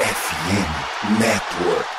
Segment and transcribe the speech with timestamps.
[0.00, 1.90] FM Network.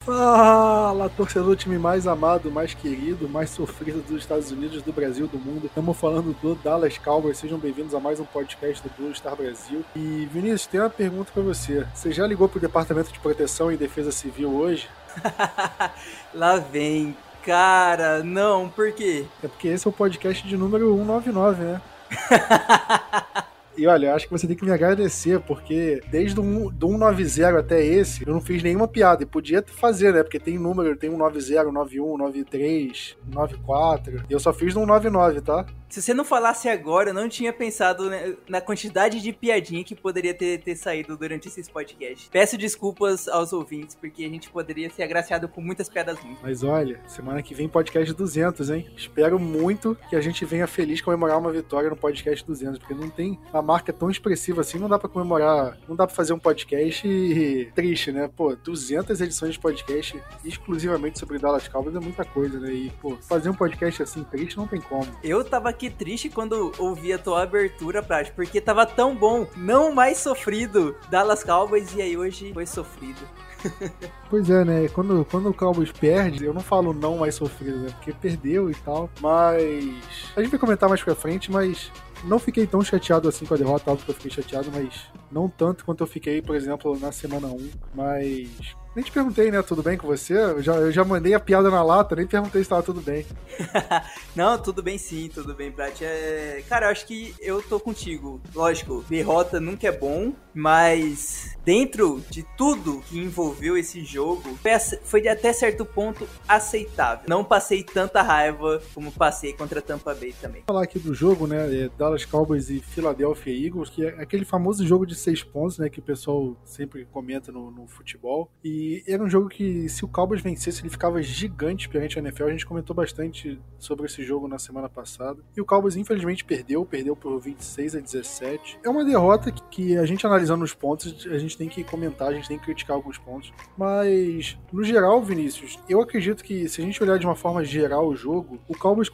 [0.00, 5.28] Fala, torcedor do time mais amado, mais querido, mais sofrido dos Estados Unidos, do Brasil,
[5.28, 5.66] do mundo.
[5.66, 7.38] Estamos falando do Dallas Cowboys.
[7.38, 9.84] Sejam bem-vindos a mais um podcast do Blue Star Brasil.
[9.94, 11.86] E Vinícius, tem uma pergunta para você.
[11.94, 14.88] Você já ligou pro Departamento de Proteção e Defesa Civil hoje?
[16.34, 17.16] Lá vem.
[17.44, 19.26] Cara, não, por quê?
[19.42, 21.80] É porque esse é o podcast de número 199, né?
[23.76, 27.58] E olha, eu acho que você tem que me agradecer, porque desde o do 190
[27.58, 29.24] até esse, eu não fiz nenhuma piada.
[29.24, 30.22] E podia fazer, né?
[30.22, 34.22] Porque tem número, tem 190, 91, 93, 94.
[34.28, 35.66] E eu só fiz no 199, tá?
[35.94, 39.94] Se você não falasse agora, eu não tinha pensado né, na quantidade de piadinha que
[39.94, 42.28] poderia ter, ter saído durante esses podcasts.
[42.32, 46.36] Peço desculpas aos ouvintes, porque a gente poderia ser agraciado com muitas piadas ruins.
[46.42, 48.90] Mas olha, semana que vem podcast 200, hein?
[48.96, 53.08] Espero muito que a gente venha feliz comemorar uma vitória no podcast 200, porque não
[53.08, 56.40] tem a marca tão expressiva assim, não dá para comemorar, não dá para fazer um
[56.40, 57.06] podcast
[57.72, 58.28] triste, né?
[58.36, 62.72] Pô, 200 edições de podcast exclusivamente sobre Dallas Cowboys é muita coisa, né?
[62.72, 65.06] E, pô, fazer um podcast assim triste não tem como.
[65.22, 69.92] Eu tava aqui triste quando ouvi a tua abertura, Prat, porque tava tão bom, não
[69.92, 73.20] mais sofrido Dallas Cowboys, e aí hoje foi sofrido.
[74.28, 74.88] pois é, né?
[74.88, 77.90] Quando, quando o Cowboys perde, eu não falo não mais sofrido, né?
[77.90, 79.08] Porque perdeu e tal.
[79.20, 80.32] Mas.
[80.36, 81.90] A gente vai comentar mais pra frente, mas
[82.24, 85.48] não fiquei tão chateado assim com a derrota, óbvio que eu fiquei chateado, mas não
[85.48, 87.70] tanto quanto eu fiquei, por exemplo, na semana 1.
[87.94, 89.60] Mas nem te perguntei, né?
[89.62, 90.34] Tudo bem com você?
[90.34, 93.26] Eu já, eu já mandei a piada na lata, nem perguntei se tava tudo bem.
[94.34, 96.00] não, tudo bem sim, tudo bem, Prat.
[96.02, 96.62] É...
[96.68, 98.40] Cara, eu acho que eu tô contigo.
[98.54, 104.58] Lógico, derrota nunca é bom, mas dentro de tudo que envolveu esse jogo,
[105.02, 107.24] foi de até certo ponto aceitável.
[107.28, 110.62] Não passei tanta raiva como passei contra Tampa Bay também.
[110.66, 111.84] Vou falar aqui do jogo, né?
[111.84, 115.88] É Dallas Cowboys e Philadelphia Eagles, que é aquele famoso jogo de seis pontos, né?
[115.88, 118.50] Que o pessoal sempre comenta no, no futebol.
[118.62, 122.22] E e era um jogo que, se o Cowboys vencesse, ele ficava gigante perante a
[122.22, 122.44] NFL.
[122.44, 125.38] A gente comentou bastante sobre esse jogo na semana passada.
[125.56, 128.80] E o Cowboys, infelizmente, perdeu, perdeu por 26 a 17.
[128.84, 132.34] É uma derrota que, a gente analisando os pontos, a gente tem que comentar, a
[132.34, 133.52] gente tem que criticar alguns pontos.
[133.76, 138.06] Mas, no geral, Vinícius, eu acredito que se a gente olhar de uma forma geral
[138.08, 139.10] o jogo, o Cowboys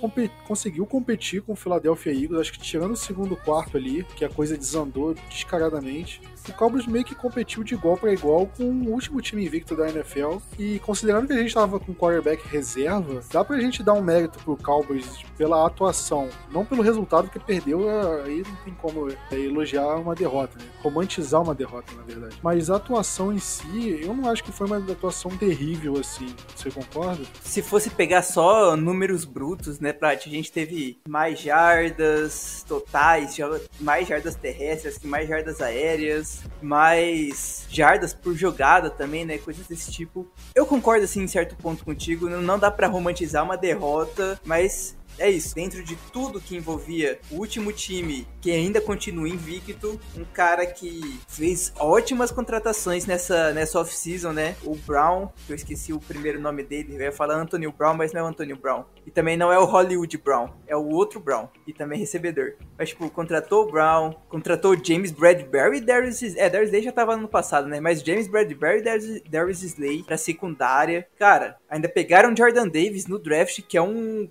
[0.46, 2.40] conseguiu competir com o Philadelphia Eagles.
[2.40, 7.04] Acho que tirando o segundo quarto ali, que a coisa desandou descaradamente o Cowboys meio
[7.04, 10.38] que competiu de igual para igual com o último time invicto da NFL.
[10.58, 14.38] E considerando que a gente tava com quarterback reserva, dá pra gente dar um mérito
[14.40, 19.16] pro Cowboys pela atuação, não pelo resultado que perdeu, é, aí não tem como é,
[19.32, 20.64] elogiar uma derrota, né?
[20.82, 22.36] romantizar uma derrota, na verdade.
[22.42, 26.34] Mas a atuação em si, eu não acho que foi uma atuação terrível assim.
[26.54, 27.24] Você concorda?
[27.42, 30.26] Se fosse pegar só números brutos, né, Prat?
[30.26, 33.36] A gente teve mais jardas totais,
[33.78, 39.38] mais jardas terrestres, mais jardas aéreas mais jardas por jogada também, né?
[39.38, 40.30] Coisas desse tipo.
[40.54, 42.28] Eu concordo, assim, em certo ponto contigo.
[42.28, 47.36] Não dá para romantizar uma derrota, mas é isso, dentro de tudo que envolvia o
[47.36, 54.32] último time que ainda continua invicto, um cara que fez ótimas contratações nessa, nessa off-season,
[54.32, 54.56] né?
[54.64, 58.12] O Brown, que eu esqueci o primeiro nome dele, eu ia falar Antonio Brown, mas
[58.12, 58.84] não é o Antonio Brown.
[59.06, 62.54] E também não é o Hollywood Brown, é o outro Brown, e também é recebedor.
[62.78, 66.22] Mas, tipo, contratou o Brown, contratou o James Bradbury e Darius...
[66.36, 67.80] É, Darius Slay já tava no passado, né?
[67.80, 71.06] Mas James Bradbury e Darius, Darius Slay pra secundária.
[71.18, 74.28] Cara, ainda pegaram Jordan Davis no draft, que é um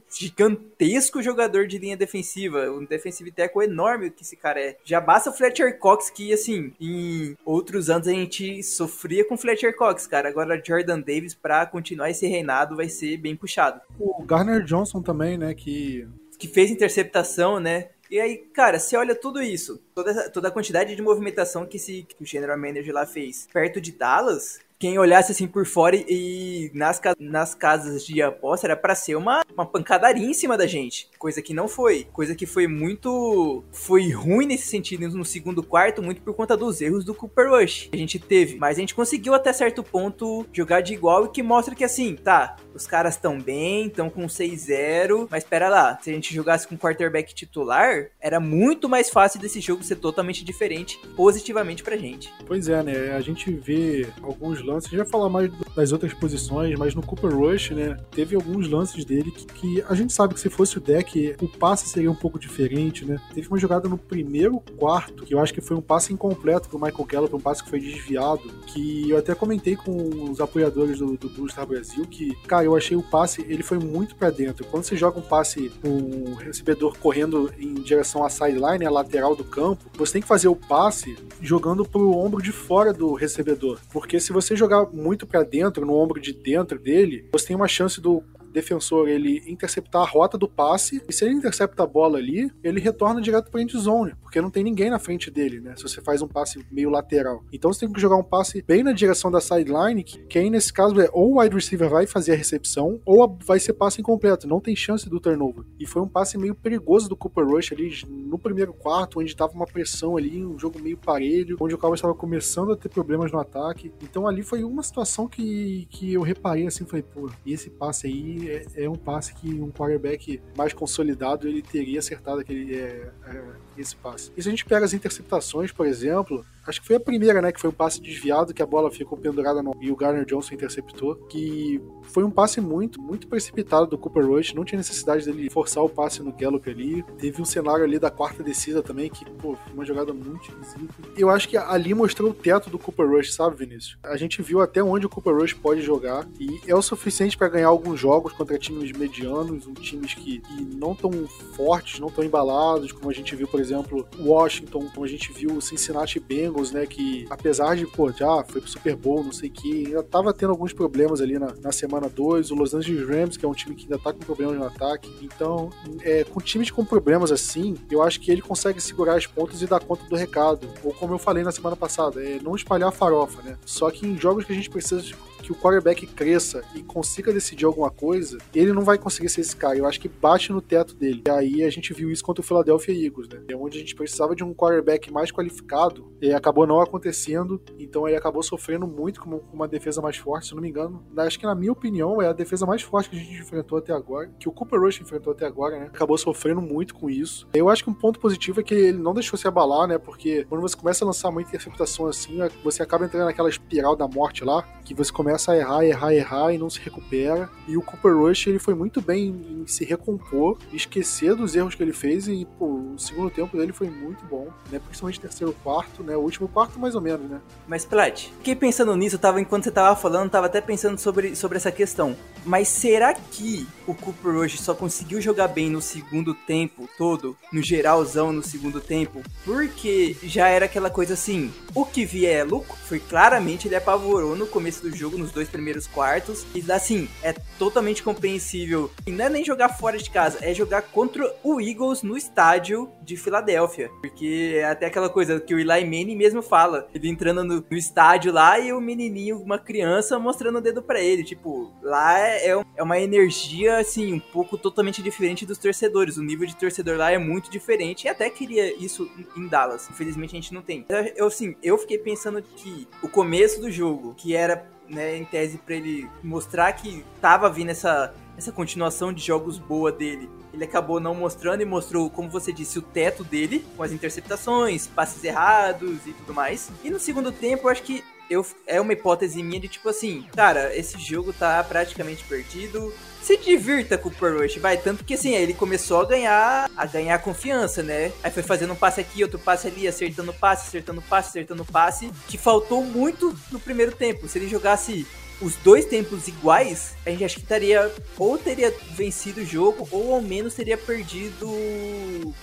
[0.80, 4.78] gigantesco jogador de linha defensiva, um defensive tackle enorme que esse cara é.
[4.84, 9.38] Já basta o Fletcher Cox, que, assim, em outros anos a gente sofria com o
[9.38, 10.30] Fletcher Cox, cara.
[10.30, 13.82] Agora Jordan Davis, pra continuar esse reinado, vai ser bem puxado.
[14.00, 16.08] O Garner Johnson também, né, que...
[16.38, 17.90] Que fez interceptação, né?
[18.10, 22.04] E aí, cara, você olha tudo isso, toda, toda a quantidade de movimentação que, esse,
[22.04, 26.72] que o General Manager lá fez perto de Dallas, quem olhasse assim por fora e,
[26.74, 31.10] nas, nas casas de aposta era para ser uma, uma pancadaria em cima da gente.
[31.19, 32.07] Coisa que não foi.
[32.13, 33.62] Coisa que foi muito.
[33.74, 37.89] Foi ruim nesse sentido no segundo quarto, muito por conta dos erros do Cooper Rush.
[37.92, 38.56] A gente teve.
[38.56, 42.16] Mas a gente conseguiu até certo ponto jogar de igual e que mostra que assim,
[42.16, 45.27] tá, os caras estão bem, estão com 6-0.
[45.30, 49.60] Mas espera lá, se a gente jogasse com quarterback titular, era muito mais fácil desse
[49.60, 52.33] jogo ser totalmente diferente, positivamente pra gente.
[52.48, 53.12] Pois é, né?
[53.12, 54.89] A gente vê alguns lances.
[54.89, 59.31] Vai falar mais das outras posições, mas no Cooper Rush, né, teve alguns lances dele
[59.31, 61.09] que, que, a gente sabe que se fosse o deck,
[61.42, 63.20] o passe seria um pouco diferente, né?
[63.34, 66.80] Teve uma jogada no primeiro quarto, que eu acho que foi um passe incompleto pro
[66.80, 71.18] Michael Gallup, um passe que foi desviado, que eu até comentei com os apoiadores do,
[71.18, 74.66] do Blue Star Brasil, que, cara, eu achei o passe, ele foi muito para dentro.
[74.66, 79.36] Quando você joga um passe com um recebedor correndo em direção à sideline, a lateral
[79.36, 83.80] do campo, você tem que fazer o passe jogando pro ombro de fora do recebedor.
[83.92, 87.68] Porque se você jogar muito para dentro, no ombro de dentro dele, você tem uma
[87.68, 92.18] chance do defensor ele interceptar a rota do passe, e se ele intercepta a bola
[92.18, 95.75] ali, ele retorna direto para end zone, porque não tem ninguém na frente dele, né?
[95.75, 97.44] Se você faz um passe meio lateral.
[97.51, 100.50] Então você tem que jogar um passe bem na direção da sideline, que, que aí
[100.50, 104.01] nesse caso é ou o wide receiver vai fazer a recepção, ou vai ser passe
[104.01, 105.66] incompleto, não tem chance do turnover.
[105.80, 109.54] E foi um passe meio perigoso do Cooper Rush ali no primeiro quarto, onde tava
[109.54, 113.31] uma pressão ali, um jogo meio parelho, onde o Cowboys estava começando a ter problemas
[113.31, 113.92] no ataque.
[114.01, 118.07] Então ali foi uma situação que, que eu reparei assim, falei, pô, e esse passe
[118.07, 123.12] aí é, é, um passe que um quarterback mais consolidado ele teria acertado aquele, é,
[123.25, 123.44] é,
[123.77, 124.31] esse passe.
[124.38, 127.52] E se a gente pega as interceptações, por exemplo, acho que foi a primeira, né,
[127.52, 130.54] que foi um passe desviado, que a bola ficou pendurada no, e o Garner Johnson
[130.54, 135.50] interceptou, que foi um passe muito, muito precipitado do Cooper Rush, não tinha necessidade dele
[135.50, 137.04] forçar o passe no Gallup ali.
[137.18, 140.94] Teve um cenário ali da quarta descida também, que, pô, foi uma jogada muito esquisita.
[141.18, 143.98] Eu acho que ali mostrou o teto do Cooper Rush, sabe, Vinícius?
[144.04, 147.50] A gente viu até onde o Cooper Rush pode jogar e é o suficiente para
[147.50, 151.12] ganhar alguns jogos contra times medianos, um times que, que não tão
[151.56, 155.52] fortes, não tão embalados, como a gente viu, por exemplo, Washington, como a gente viu
[155.52, 156.86] o Cincinnati Bengals Né?
[156.86, 160.34] Que apesar de, pô, já foi pro Super Bowl, não sei o que, ainda tava
[160.34, 162.51] tendo alguns problemas ali na, na semana 2.
[162.51, 165.10] O Los Angeles Rams, que é um time que ainda tá com problemas no ataque.
[165.22, 165.69] Então,
[166.01, 169.68] é, com times com problemas assim, eu acho que ele consegue segurar as pontas e
[169.68, 170.68] dar conta do recado.
[170.84, 173.57] Ou como eu falei na semana passada, é não espalhar farofa, né?
[173.66, 175.01] Só que em jogos que a gente precisa
[175.50, 179.56] que o quarterback cresça e consiga decidir alguma coisa, ele não vai conseguir ser esse
[179.56, 179.75] cara.
[179.75, 181.24] Eu acho que bate no teto dele.
[181.25, 183.42] E aí a gente viu isso contra o Philadelphia Eagles, né?
[183.48, 187.60] É onde a gente precisava de um quarterback mais qualificado e acabou não acontecendo.
[187.80, 190.48] Então ele acabou sofrendo muito com uma defesa mais forte.
[190.48, 193.16] Se não me engano, acho que na minha opinião é a defesa mais forte que
[193.16, 195.86] a gente enfrentou até agora, que o Cooper Rush enfrentou até agora, né?
[195.88, 197.48] Acabou sofrendo muito com isso.
[197.54, 199.98] Eu acho que um ponto positivo é que ele não deixou se abalar, né?
[199.98, 204.07] Porque quando você começa a lançar uma interceptação assim, você acaba entrando naquela espiral da
[204.07, 207.50] morte lá, que você começa começa a errar, errar, errar e não se recupera.
[207.68, 211.81] E o Cooper Rush ele foi muito bem em se recompor, esquecer dos erros que
[211.81, 214.80] ele fez e pô, o segundo tempo dele foi muito bom, né?
[214.80, 216.18] Principalmente terceiro quarto, né?
[216.18, 217.39] O último quarto mais ou menos, né?
[217.68, 221.57] Mas Plat, fiquei pensando nisso, tava enquanto você tava falando, tava até pensando sobre, sobre
[221.57, 222.15] essa questão.
[222.45, 227.62] Mas será que o Cooper Rush só conseguiu jogar bem no segundo tempo todo, no
[227.62, 232.75] geralzão no segundo tempo, porque já era aquela coisa assim, o que vier é lucro?
[232.88, 236.46] Foi claramente ele apavorou no começo do jogo, nos dois primeiros quartos.
[236.54, 238.92] E assim, é totalmente compreensível.
[239.06, 242.90] E não é nem jogar fora de casa, é jogar contra o Eagles no estádio
[243.02, 243.90] de Filadélfia.
[244.02, 246.88] Porque é até aquela coisa que o Eli Manning mesmo fala.
[246.94, 251.02] Ele entrando no, no estádio lá e o menininho, uma criança, mostrando o dedo para
[251.02, 251.24] ele.
[251.24, 256.18] Tipo, lá é, é, é uma energia, assim, um pouco totalmente diferente dos torcedores.
[256.18, 258.06] O nível de torcedor lá é muito diferente.
[258.06, 259.90] E até queria isso em Dallas.
[259.90, 260.86] Infelizmente a gente não tem.
[261.16, 265.57] Eu, assim, eu fiquei pensando que o começo do jogo, que era né, em tese
[265.57, 270.30] para ele mostrar que tava vindo essa, essa continuação de jogos boa dele.
[270.53, 274.88] Ele acabou não mostrando e mostrou, como você disse, o teto dele, com as interceptações,
[274.88, 276.71] passes errados e tudo mais.
[276.83, 280.25] E no segundo tempo, eu acho que eu, é uma hipótese minha de tipo assim,
[280.36, 282.94] cara, esse jogo tá praticamente perdido.
[283.30, 284.75] Se divirta com o Pearl Rush, vai.
[284.75, 288.12] Tanto que assim, ele começou a ganhar a ganhar confiança, né?
[288.24, 292.10] Aí foi fazendo um passe aqui, outro passe ali, acertando passe, acertando passe, acertando passe.
[292.27, 294.27] Que faltou muito no primeiro tempo.
[294.27, 295.06] Se ele jogasse
[295.39, 300.15] os dois tempos iguais, a gente acho que estaria ou teria vencido o jogo, ou
[300.15, 301.46] ao menos teria perdido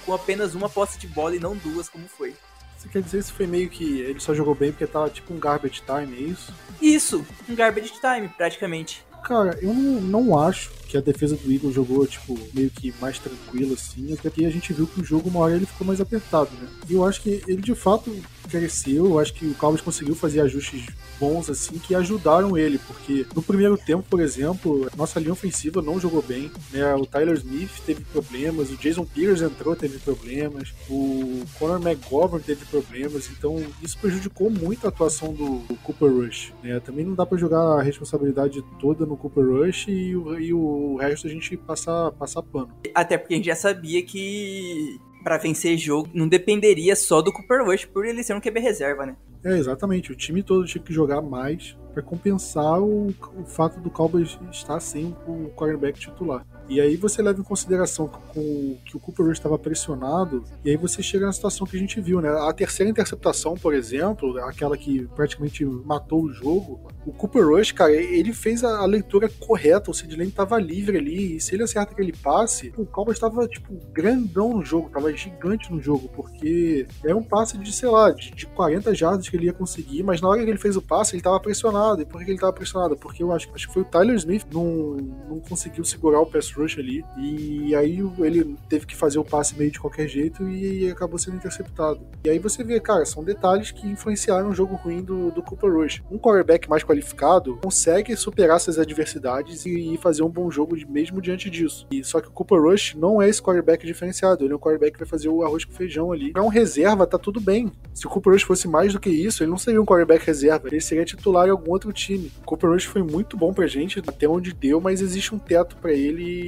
[0.05, 2.33] com apenas uma posse de bola e não duas, como foi.
[2.79, 5.39] Você quer dizer que foi meio que ele só jogou bem porque tava tipo um
[5.41, 6.55] garbage time, é isso?
[6.81, 9.05] Isso, um garbage time, praticamente.
[9.27, 13.19] Cara, eu não, não acho que a defesa do Eagles jogou, tipo, meio que mais
[13.19, 16.01] tranquila, assim, até que a gente viu que o jogo, uma hora, ele ficou mais
[16.01, 16.69] apertado, né?
[16.89, 20.41] E eu acho que ele, de fato, cresceu, eu acho que o Cowboys conseguiu fazer
[20.41, 20.87] ajustes
[21.19, 25.99] bons, assim, que ajudaram ele, porque no primeiro tempo, por exemplo, nossa linha ofensiva não
[25.99, 26.95] jogou bem, né?
[26.95, 32.65] O Tyler Smith teve problemas, o Jason Peters entrou, teve problemas, o Conor McGovern teve
[32.67, 36.81] problemas, então isso prejudicou muito a atuação do Cooper Rush, né?
[36.81, 40.97] Também não dá para jogar a responsabilidade toda no Cooper Rush e o, e o
[40.97, 42.71] resto a gente passar, passar pano.
[42.95, 47.65] Até porque a gente já sabia que para vencer jogo não dependeria só do Cooper
[47.65, 49.17] Rush por ele ser um QB reserva, né?
[49.45, 50.13] É, exatamente.
[50.13, 54.79] O time todo tinha que jogar mais para compensar o, o fato do Cowboys estar
[54.79, 56.47] sem o quarterback titular.
[56.69, 60.77] E aí você leva em consideração que, que o Cooper Rush estava pressionado, e aí
[60.77, 62.29] você chega na situação que a gente viu, né?
[62.29, 67.93] A terceira interceptação, por exemplo, aquela que praticamente matou o jogo, o Cooper Rush, cara,
[67.93, 71.93] ele fez a, leitura correta, o Sid Lane tava livre ali, e se ele acerta
[71.93, 77.17] aquele passe, o Cowboys estava tipo, grandão no jogo, tava gigante no jogo, porque era
[77.17, 80.29] um passe de, sei lá, de, de 40 jardas que ele ia conseguir, mas na
[80.29, 82.03] hora que ele fez o passe, ele tava pressionado.
[82.03, 82.97] E por que ele tava pressionado?
[82.97, 84.97] Porque eu acho, acho que foi o Tyler Smith não,
[85.29, 89.57] não conseguiu segurar o pass rush ali, e aí ele teve que fazer o passe
[89.57, 92.01] meio de qualquer jeito e acabou sendo interceptado.
[92.25, 95.73] E aí você vê, cara, são detalhes que influenciaram o jogo ruim do, do Cooper
[95.73, 96.03] Rush.
[96.11, 101.21] Um quarterback mais qualificado consegue superar essas adversidades e, e fazer um bom jogo mesmo
[101.21, 101.87] diante disso.
[101.91, 104.93] E só que o Cooper Rush não é esse quarterback diferenciado, ele é um quarterback
[104.93, 106.33] que vai fazer o arroz com feijão ali.
[106.33, 107.71] Pra um reserva, tá tudo bem.
[107.95, 110.69] Se o Cooper Rush fosse mais do que isso, ele não seria um quarterback reserva,
[110.69, 112.31] ele seria titular em algum outro time.
[112.43, 115.77] O Cooper Rush foi muito bom pra gente, até onde deu, mas existe um teto
[115.77, 116.46] para ele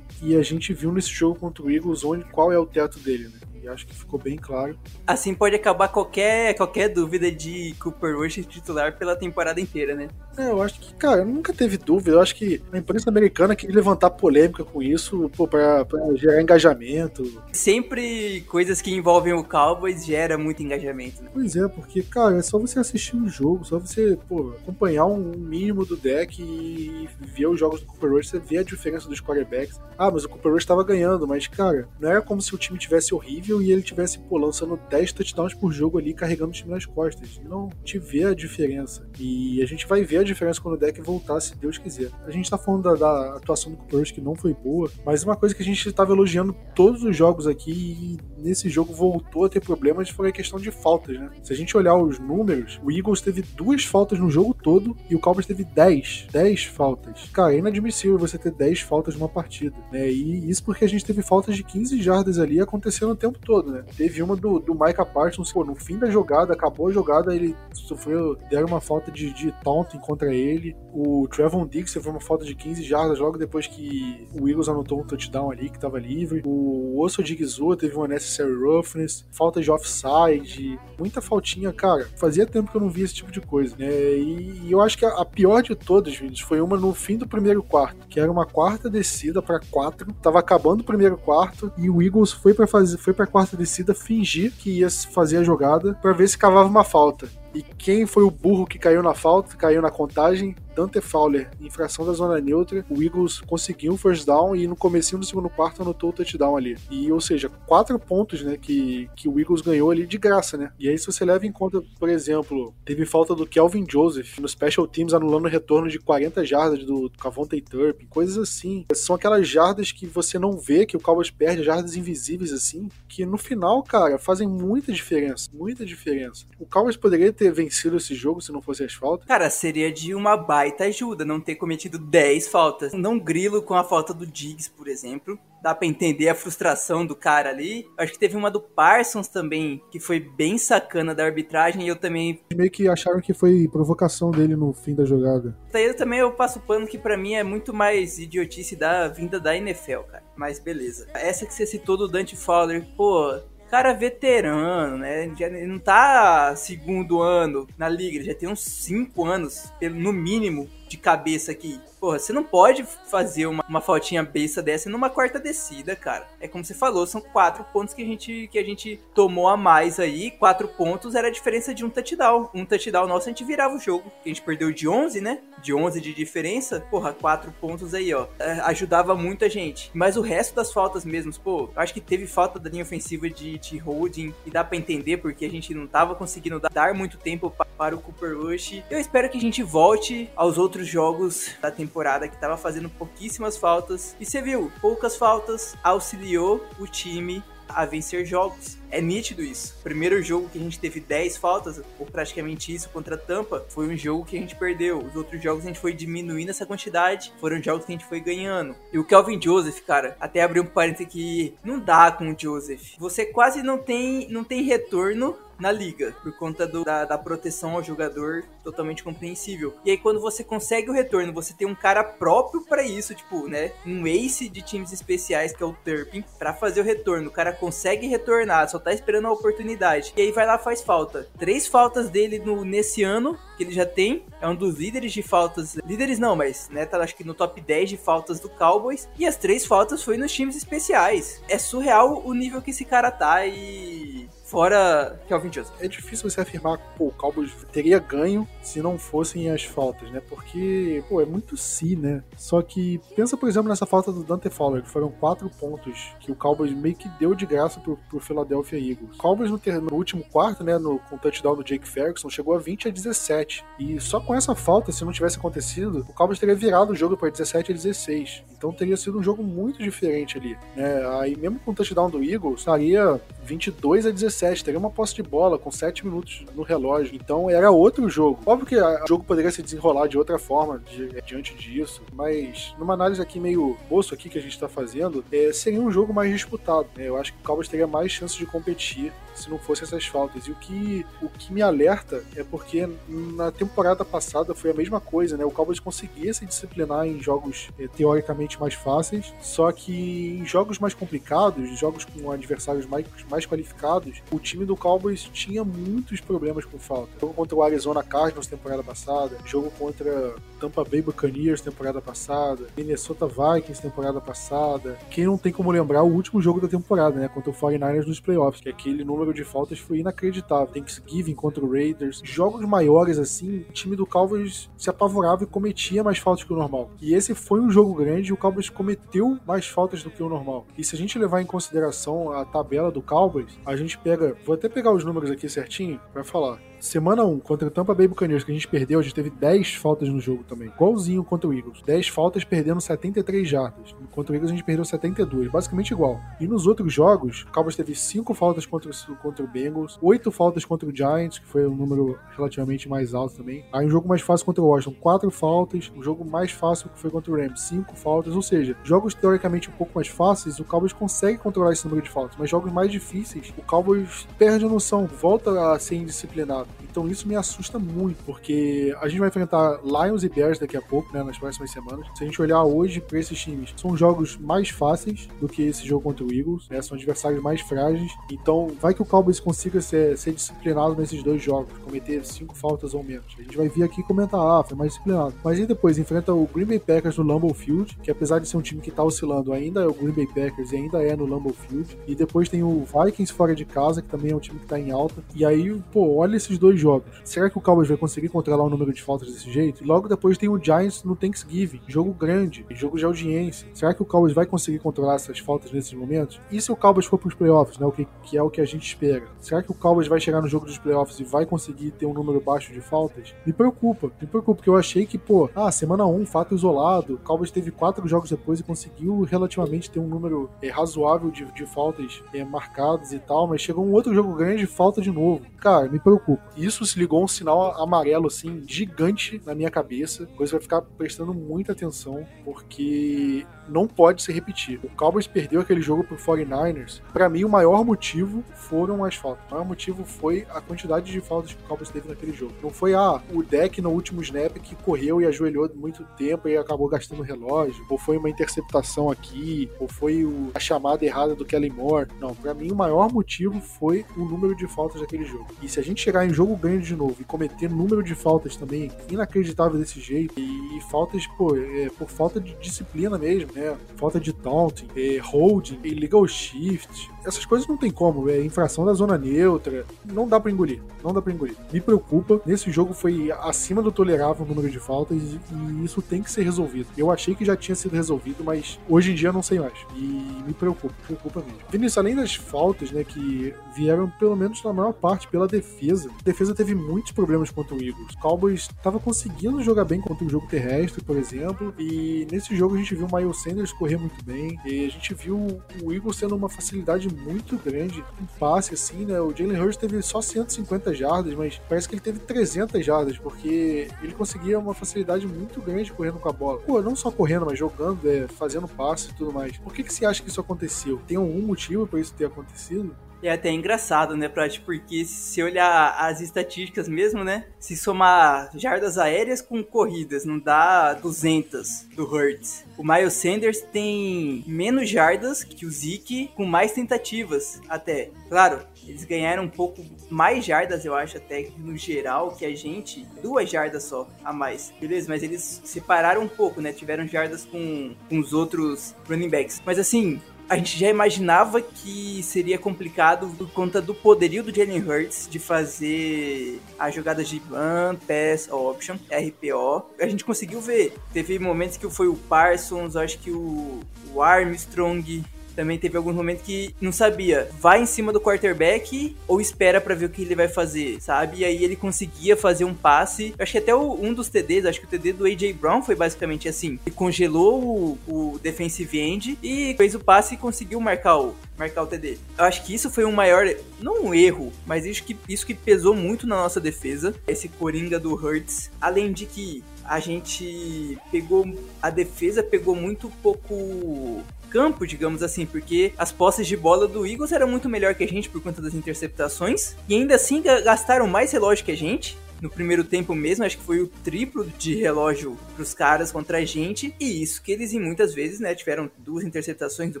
[0.22, 3.28] e a gente viu nesse jogo contra o Eagles onde, qual é o teto dele,
[3.28, 3.46] né?
[3.68, 4.78] acho que ficou bem claro.
[5.06, 10.08] Assim pode acabar qualquer, qualquer dúvida de Cooper Rush titular pela temporada inteira, né?
[10.38, 12.12] É, eu acho que, cara, nunca teve dúvida.
[12.12, 16.42] Eu acho que a imprensa americana queria levantar polêmica com isso, pô, pra, pra gerar
[16.42, 17.42] engajamento.
[17.52, 21.30] Sempre coisas que envolvem o Cowboys gera muito engajamento, né?
[21.32, 25.32] Pois é, porque, cara, é só você assistir um jogo, só você, pô, acompanhar um
[25.36, 29.20] mínimo do deck e ver os jogos do Cooper Rush, você vê a diferença dos
[29.20, 29.80] quarterbacks.
[29.96, 32.78] Ah, mas o Cooper Rush tava ganhando, mas, cara, não era como se o time
[32.78, 36.70] tivesse horrível e ele tivesse, pô, lançando 10 touchdowns por jogo ali, carregando o time
[36.70, 37.40] nas costas.
[37.44, 39.08] Não te vê a diferença.
[39.18, 42.10] E a gente vai ver a diferença quando o deck voltar, se Deus quiser.
[42.26, 45.36] A gente tá falando da, da atuação do Cooper que não foi boa, mas uma
[45.36, 49.48] coisa que a gente tava elogiando todos os jogos aqui e nesse jogo voltou a
[49.48, 51.30] ter problemas foi a questão de faltas, né?
[51.42, 55.14] Se a gente olhar os números, o Eagles teve duas faltas no jogo todo e
[55.14, 56.28] o Cowboys teve 10.
[56.32, 57.28] 10 faltas.
[57.32, 60.10] Cara, é inadmissível você ter 10 faltas numa partida, né?
[60.10, 63.70] E isso porque a gente teve faltas de 15 jardas ali acontecendo o tempo todo,
[63.70, 63.84] né?
[63.96, 67.54] Teve uma do, do Micah Parsons, pô, no fim da jogada, acabou a jogada, ele
[67.72, 70.74] sofreu, deram uma falta de, de taunting contra ele.
[70.92, 75.00] O Trevon Diggs foi uma falta de 15 jardas logo depois que o Eagles anotou
[75.00, 76.42] um touchdown ali que tava livre.
[76.44, 82.08] O Osso Digizua teve uma necessary roughness, falta de offside, muita faltinha, cara.
[82.16, 83.90] Fazia tempo que eu não via esse tipo de coisa, né?
[83.90, 87.18] E, e eu acho que a, a, pior de todas, vídeos, foi uma no fim
[87.18, 90.10] do primeiro quarto, que era uma quarta descida para quatro.
[90.22, 93.94] Tava acabando o primeiro quarto e o Eagles foi para fazer, foi para quarta descida
[93.94, 97.28] fingir que ia fazer a jogada para ver se cavava uma falta.
[97.56, 100.54] E quem foi o burro que caiu na falta, caiu na contagem?
[100.76, 102.84] Dante Fowler, infração da zona neutra.
[102.90, 106.54] O Eagles conseguiu o first down e no comecinho do segundo quarto anotou o touchdown
[106.54, 106.76] ali.
[106.90, 110.70] E, ou seja, quatro pontos, né, que, que o Eagles ganhou ali de graça, né?
[110.78, 114.46] E aí, se você leva em conta, por exemplo, teve falta do Kelvin Joseph no
[114.46, 118.84] Special Teams anulando o retorno de 40 jardas do Cavonte Turpin, coisas assim.
[118.92, 123.24] São aquelas jardas que você não vê, que o Cowboys perde, jardas invisíveis assim, que
[123.24, 126.44] no final, cara, fazem muita diferença, muita diferença.
[126.58, 129.26] O Cowboys poderia ter vencido esse jogo se não fosse as faltas?
[129.26, 132.92] Cara, seria de uma baita ajuda não ter cometido 10 faltas.
[132.92, 135.38] Não grilo com a falta do Diggs, por exemplo.
[135.62, 137.88] Dá pra entender a frustração do cara ali.
[137.98, 141.96] Acho que teve uma do Parsons também, que foi bem sacana da arbitragem, e eu
[141.96, 142.40] também.
[142.54, 145.56] Meio que acharam que foi provocação dele no fim da jogada.
[145.72, 149.40] Daí eu também eu passo pano que para mim é muito mais idiotice da vinda
[149.40, 150.24] da NFL, cara.
[150.36, 151.08] Mas beleza.
[151.14, 153.40] Essa que você citou do Dante Fowler, pô,
[153.76, 155.30] cara veterano, né?
[155.38, 160.68] Já não tá segundo ano na liga, ele já tem uns 5 anos, no mínimo,
[160.88, 161.80] de cabeça aqui.
[162.00, 166.26] Porra, você não pode fazer uma, uma faltinha besta dessa numa quarta descida, cara.
[166.40, 169.56] É como você falou, são quatro pontos que a gente, que a gente tomou a
[169.56, 170.30] mais aí.
[170.30, 172.50] Quatro pontos era a diferença de um touchdown.
[172.54, 174.10] Um touchdown nosso a gente virava o jogo.
[174.24, 175.40] A gente perdeu de 11, né?
[175.62, 176.80] De 11 de diferença.
[176.90, 178.26] Porra, quatro pontos aí, ó.
[178.38, 179.90] É, ajudava muito a gente.
[179.94, 183.58] Mas o resto das faltas mesmo, pô, acho que teve falta da linha ofensiva de,
[183.58, 184.34] de holding.
[184.44, 188.00] E dá pra entender porque a gente não tava conseguindo dar muito tempo para o
[188.00, 188.82] Cooper Rush.
[188.90, 193.56] Eu espero que a gente volte aos outros jogos da temporada que tava fazendo pouquíssimas
[193.56, 194.16] faltas.
[194.18, 198.78] E você viu, poucas faltas auxiliou o time a vencer jogos.
[198.90, 199.76] É nítido isso.
[199.82, 203.88] Primeiro jogo que a gente teve 10 faltas, ou praticamente isso, contra a Tampa, foi
[203.88, 204.98] um jogo que a gente perdeu.
[204.98, 208.20] Os outros jogos a gente foi diminuindo essa quantidade, foram jogos que a gente foi
[208.20, 208.74] ganhando.
[208.92, 212.94] E o Kelvin Joseph, cara, até abrir um parênteses que não dá com o Joseph.
[212.98, 217.72] Você quase não tem, não tem retorno na liga, por conta do, da, da, proteção
[217.74, 219.74] ao jogador totalmente compreensível.
[219.84, 223.48] E aí, quando você consegue o retorno, você tem um cara próprio para isso, tipo,
[223.48, 223.72] né?
[223.86, 227.28] Um ace de times especiais, que é o Turpin, para fazer o retorno.
[227.28, 230.12] O cara consegue retornar, só tá esperando a oportunidade.
[230.16, 231.26] E aí vai lá faz falta.
[231.38, 234.24] Três faltas dele no, nesse ano, que ele já tem.
[234.40, 235.76] É um dos líderes de faltas.
[235.86, 239.08] Líderes não, mas, né, tá acho que no top 10 de faltas do Cowboys.
[239.18, 241.42] E as três faltas foi nos times especiais.
[241.48, 245.74] É surreal o nível que esse cara tá e fora Kelvin Joseph.
[245.80, 250.22] É difícil você afirmar que o Cowboys teria ganho se não fossem as faltas, né?
[250.28, 252.22] Porque, pô, é muito si, né?
[252.36, 256.30] Só que pensa, por exemplo, nessa falta do Dante Fowler, que foram quatro pontos que
[256.30, 259.16] o Cowboys meio que deu de graça pro, pro Philadelphia Eagles.
[259.16, 262.54] O Cowboys no, no último quarto, né, no, com o touchdown do Jake Ferguson, chegou
[262.54, 263.64] a 20 a 17.
[263.80, 267.16] E só com essa falta, se não tivesse acontecido, o Cowboys teria virado o jogo
[267.16, 268.44] para 17 a 16.
[268.56, 271.04] Então teria sido um jogo muito diferente ali, né?
[271.20, 275.14] Aí mesmo com o touchdown do Eagles, estaria 22 a 17 17, teria uma posse
[275.14, 277.14] de bola com 7 minutos no relógio.
[277.14, 278.40] Então era outro jogo.
[278.44, 282.94] Óbvio que o jogo poderia se desenrolar de outra forma de, diante disso, mas numa
[282.94, 286.30] análise aqui meio bolso aqui que a gente está fazendo, é, seria um jogo mais
[286.30, 286.86] disputado.
[286.96, 287.08] Né?
[287.08, 290.46] Eu acho que o Cowboys teria mais chances de competir se não fosse essas faltas.
[290.46, 295.00] E o que, o que me alerta é porque na temporada passada foi a mesma
[295.00, 295.44] coisa, né?
[295.44, 300.78] O Cowboys conseguia se disciplinar em jogos é, teoricamente mais fáceis, só que em jogos
[300.78, 306.64] mais complicados, jogos com adversários mais, mais qualificados, o time do Cowboys tinha muitos problemas
[306.64, 307.12] com falta.
[307.20, 313.26] Jogo contra o Arizona Cardinals temporada passada, jogo contra Tampa Bay Buccaneers temporada passada, Minnesota
[313.26, 314.98] Vikings temporada passada.
[315.10, 317.28] Quem não tem como lembrar o último jogo da temporada, né?
[317.28, 320.66] Contra o 49ers nos playoffs, que aquele número de faltas foi inacreditável.
[320.66, 322.20] Thanksgiving contra o Raiders.
[322.24, 326.56] Jogos maiores assim, o time do Cowboys se apavorava e cometia mais faltas que o
[326.56, 326.90] normal.
[327.00, 330.28] E esse foi um jogo grande e o Cowboys cometeu mais faltas do que o
[330.28, 330.66] normal.
[330.76, 334.36] E se a gente levar em consideração a tabela do Cowboys, a gente pega.
[334.44, 336.58] Vou até pegar os números aqui certinho para falar.
[336.86, 339.74] Semana 1, contra o Tampa Bay Buccaneers, que a gente perdeu, a gente teve 10
[339.74, 340.68] faltas no jogo também.
[340.68, 341.82] Igualzinho contra o Eagles.
[341.82, 343.92] 10 faltas perdendo 73 jardas.
[344.12, 346.20] Contra o Eagles a gente perdeu 72, basicamente igual.
[346.40, 348.88] E nos outros jogos, o Cowboys teve 5 faltas contra,
[349.20, 353.34] contra o Bengals, 8 faltas contra o Giants, que foi um número relativamente mais alto
[353.34, 353.64] também.
[353.72, 355.92] Aí um jogo mais fácil contra o Washington, 4 faltas.
[355.96, 358.36] O jogo mais fácil que foi contra o Rams, 5 faltas.
[358.36, 362.10] Ou seja, jogos teoricamente um pouco mais fáceis, o Cowboys consegue controlar esse número de
[362.10, 362.36] faltas.
[362.38, 366.75] Mas jogos mais difíceis, o Cowboys perde a noção, volta a ser indisciplinado.
[366.82, 370.82] Então isso me assusta muito, porque a gente vai enfrentar Lions e Bears daqui a
[370.82, 372.06] pouco, né, nas próximas semanas.
[372.14, 375.86] Se a gente olhar hoje para esses times, são jogos mais fáceis do que esse
[375.86, 378.10] jogo contra o Eagles, né, são adversários mais frágeis.
[378.30, 382.94] Então vai que o Cowboys consiga ser, ser disciplinado nesses dois jogos, cometer cinco faltas
[382.94, 383.26] ou menos.
[383.38, 385.34] A gente vai vir aqui comentar, ah, foi mais disciplinado.
[385.44, 388.56] Mas aí depois enfrenta o Green Bay Packers no Lambeau Field, que apesar de ser
[388.56, 391.26] um time que tá oscilando, ainda é o Green Bay Packers e ainda é no
[391.26, 391.96] Lambeau Field.
[392.06, 394.78] E depois tem o Vikings fora de casa, que também é um time que tá
[394.78, 395.22] em alta.
[395.34, 397.08] E aí, pô, olha esses dois jogos.
[397.24, 399.86] Será que o Cowboys vai conseguir controlar o número de faltas desse jeito?
[399.86, 403.68] Logo depois tem o Giants no Thanksgiving, jogo grande, jogo de audiência.
[403.74, 406.40] Será que o Cowboys vai conseguir controlar essas faltas nesses momentos?
[406.50, 408.60] E se o Cowboys for para os playoffs, né, o que, que é o que
[408.60, 409.24] a gente espera?
[409.40, 412.12] Será que o Cowboys vai chegar no jogo dos playoffs e vai conseguir ter um
[412.12, 413.34] número baixo de faltas?
[413.44, 417.14] Me preocupa, me preocupa, porque eu achei que, pô, ah, semana 1, um, fato isolado,
[417.14, 421.44] o Cowboys teve quatro jogos depois e conseguiu relativamente ter um número é, razoável de,
[421.52, 425.10] de faltas é, marcadas e tal, mas chegou um outro jogo grande e falta de
[425.10, 425.42] novo.
[425.58, 426.42] Cara, me preocupa.
[426.56, 430.26] Isso se ligou um sinal amarelo, assim, gigante na minha cabeça.
[430.36, 434.80] Coisa vai ficar prestando muita atenção, porque não pode se repetir.
[434.82, 437.00] O Cowboys perdeu aquele jogo pro 49ers.
[437.12, 439.44] Para mim, o maior motivo foram as faltas.
[439.48, 442.54] O maior motivo foi a quantidade de faltas que o Cowboys teve naquele jogo.
[442.62, 446.56] Não foi, ah, o deck no último snap que correu e ajoelhou muito tempo e
[446.56, 451.34] acabou gastando o relógio, ou foi uma interceptação aqui, ou foi o, a chamada errada
[451.34, 452.08] do Kelly Moore.
[452.20, 455.46] Não, para mim, o maior motivo foi o número de faltas daquele jogo.
[455.62, 458.56] E se a gente chegar em jogo grande de novo e cometer número de faltas
[458.56, 463.76] também inacreditável desse jeito, e, faltas, pô, é, por falta de disciplina mesmo, né?
[463.96, 467.10] Falta de taunting, é, holding, illegal shift.
[467.24, 469.84] Essas coisas não tem como, é infração da zona neutra.
[470.04, 470.80] Não dá para engolir.
[471.02, 471.56] Não dá para engolir.
[471.72, 472.40] Me preocupa.
[472.46, 476.42] Nesse jogo foi acima do tolerável o número de faltas e, isso tem que ser
[476.42, 476.88] resolvido.
[476.96, 479.74] Eu achei que já tinha sido resolvido, mas hoje em dia não sei mais.
[479.96, 481.58] E me preocupa, me preocupa mesmo.
[481.70, 486.10] Vinícius, além das faltas, né, que vieram pelo menos na maior parte pela defesa.
[486.20, 488.12] A defesa teve muitos problemas contra o Eagles.
[488.12, 492.74] O Cowboys estava conseguindo jogar bem contra o jogo terrestre, por exemplo, e nesse jogo
[492.74, 496.18] a gente viu o Miles Sanders correr muito bem, e a gente viu o Eagles
[496.18, 499.18] tendo uma facilidade muito grande em passe, assim, né?
[499.18, 503.88] O Jalen Hurts teve só 150 jardas, mas parece que ele teve 300 jardas, porque
[504.02, 506.58] ele conseguia uma facilidade muito grande correndo com a bola.
[506.58, 509.56] Pô, não só correndo, mas jogando, é, fazendo passe e tudo mais.
[509.56, 511.00] Por que, que você acha que isso aconteceu?
[511.06, 512.94] Tem algum motivo para isso ter acontecido?
[513.22, 514.60] É até engraçado, né, Prat?
[514.60, 517.46] Porque se olhar as estatísticas mesmo, né?
[517.58, 522.64] Se somar jardas aéreas com corridas, não dá 200 do Hurts.
[522.76, 528.10] O Miles Sanders tem menos jardas que o Zeke, com mais tentativas até.
[528.28, 533.06] Claro, eles ganharam um pouco mais jardas, eu acho, até no geral, que a gente.
[533.22, 534.72] Duas jardas só a mais.
[534.80, 536.72] Beleza, mas eles separaram um pouco, né?
[536.72, 539.60] Tiveram jardas com, com os outros running backs.
[539.64, 544.80] Mas assim, a gente já imaginava que seria complicado por conta do poderio do Jalen
[544.80, 549.84] Hurts de fazer as jogadas de run, pass, option, RPO.
[550.00, 550.94] A gente conseguiu ver.
[551.12, 553.80] Teve momentos que foi o Parsons, acho que o,
[554.14, 555.24] o Armstrong,
[555.56, 559.94] também teve alguns momentos que não sabia, vai em cima do quarterback ou espera para
[559.94, 561.38] ver o que ele vai fazer, sabe?
[561.38, 563.34] E aí ele conseguia fazer um passe.
[563.38, 565.82] Eu acho que até o, um dos TDs, acho que o TD do AJ Brown
[565.82, 566.78] foi basicamente assim.
[566.84, 571.82] Ele congelou o, o defensive end e fez o passe e conseguiu marcar o, marcar
[571.82, 572.18] o TD.
[572.36, 573.46] Eu acho que isso foi um maior,
[573.80, 577.98] não um erro, mas isso que, isso que pesou muito na nossa defesa, esse coringa
[577.98, 578.70] do Hurts.
[578.80, 581.46] Além de que a gente pegou,
[581.80, 587.32] a defesa pegou muito pouco campo, digamos assim, porque as posses de bola do Eagles
[587.32, 591.32] eram muito melhor que a gente por conta das interceptações, e ainda assim gastaram mais
[591.32, 595.38] relógio que a gente, no primeiro tempo mesmo, acho que foi o triplo de relógio
[595.54, 596.94] pros caras contra a gente.
[597.00, 600.00] E isso que eles, em muitas vezes, né, tiveram duas interceptações do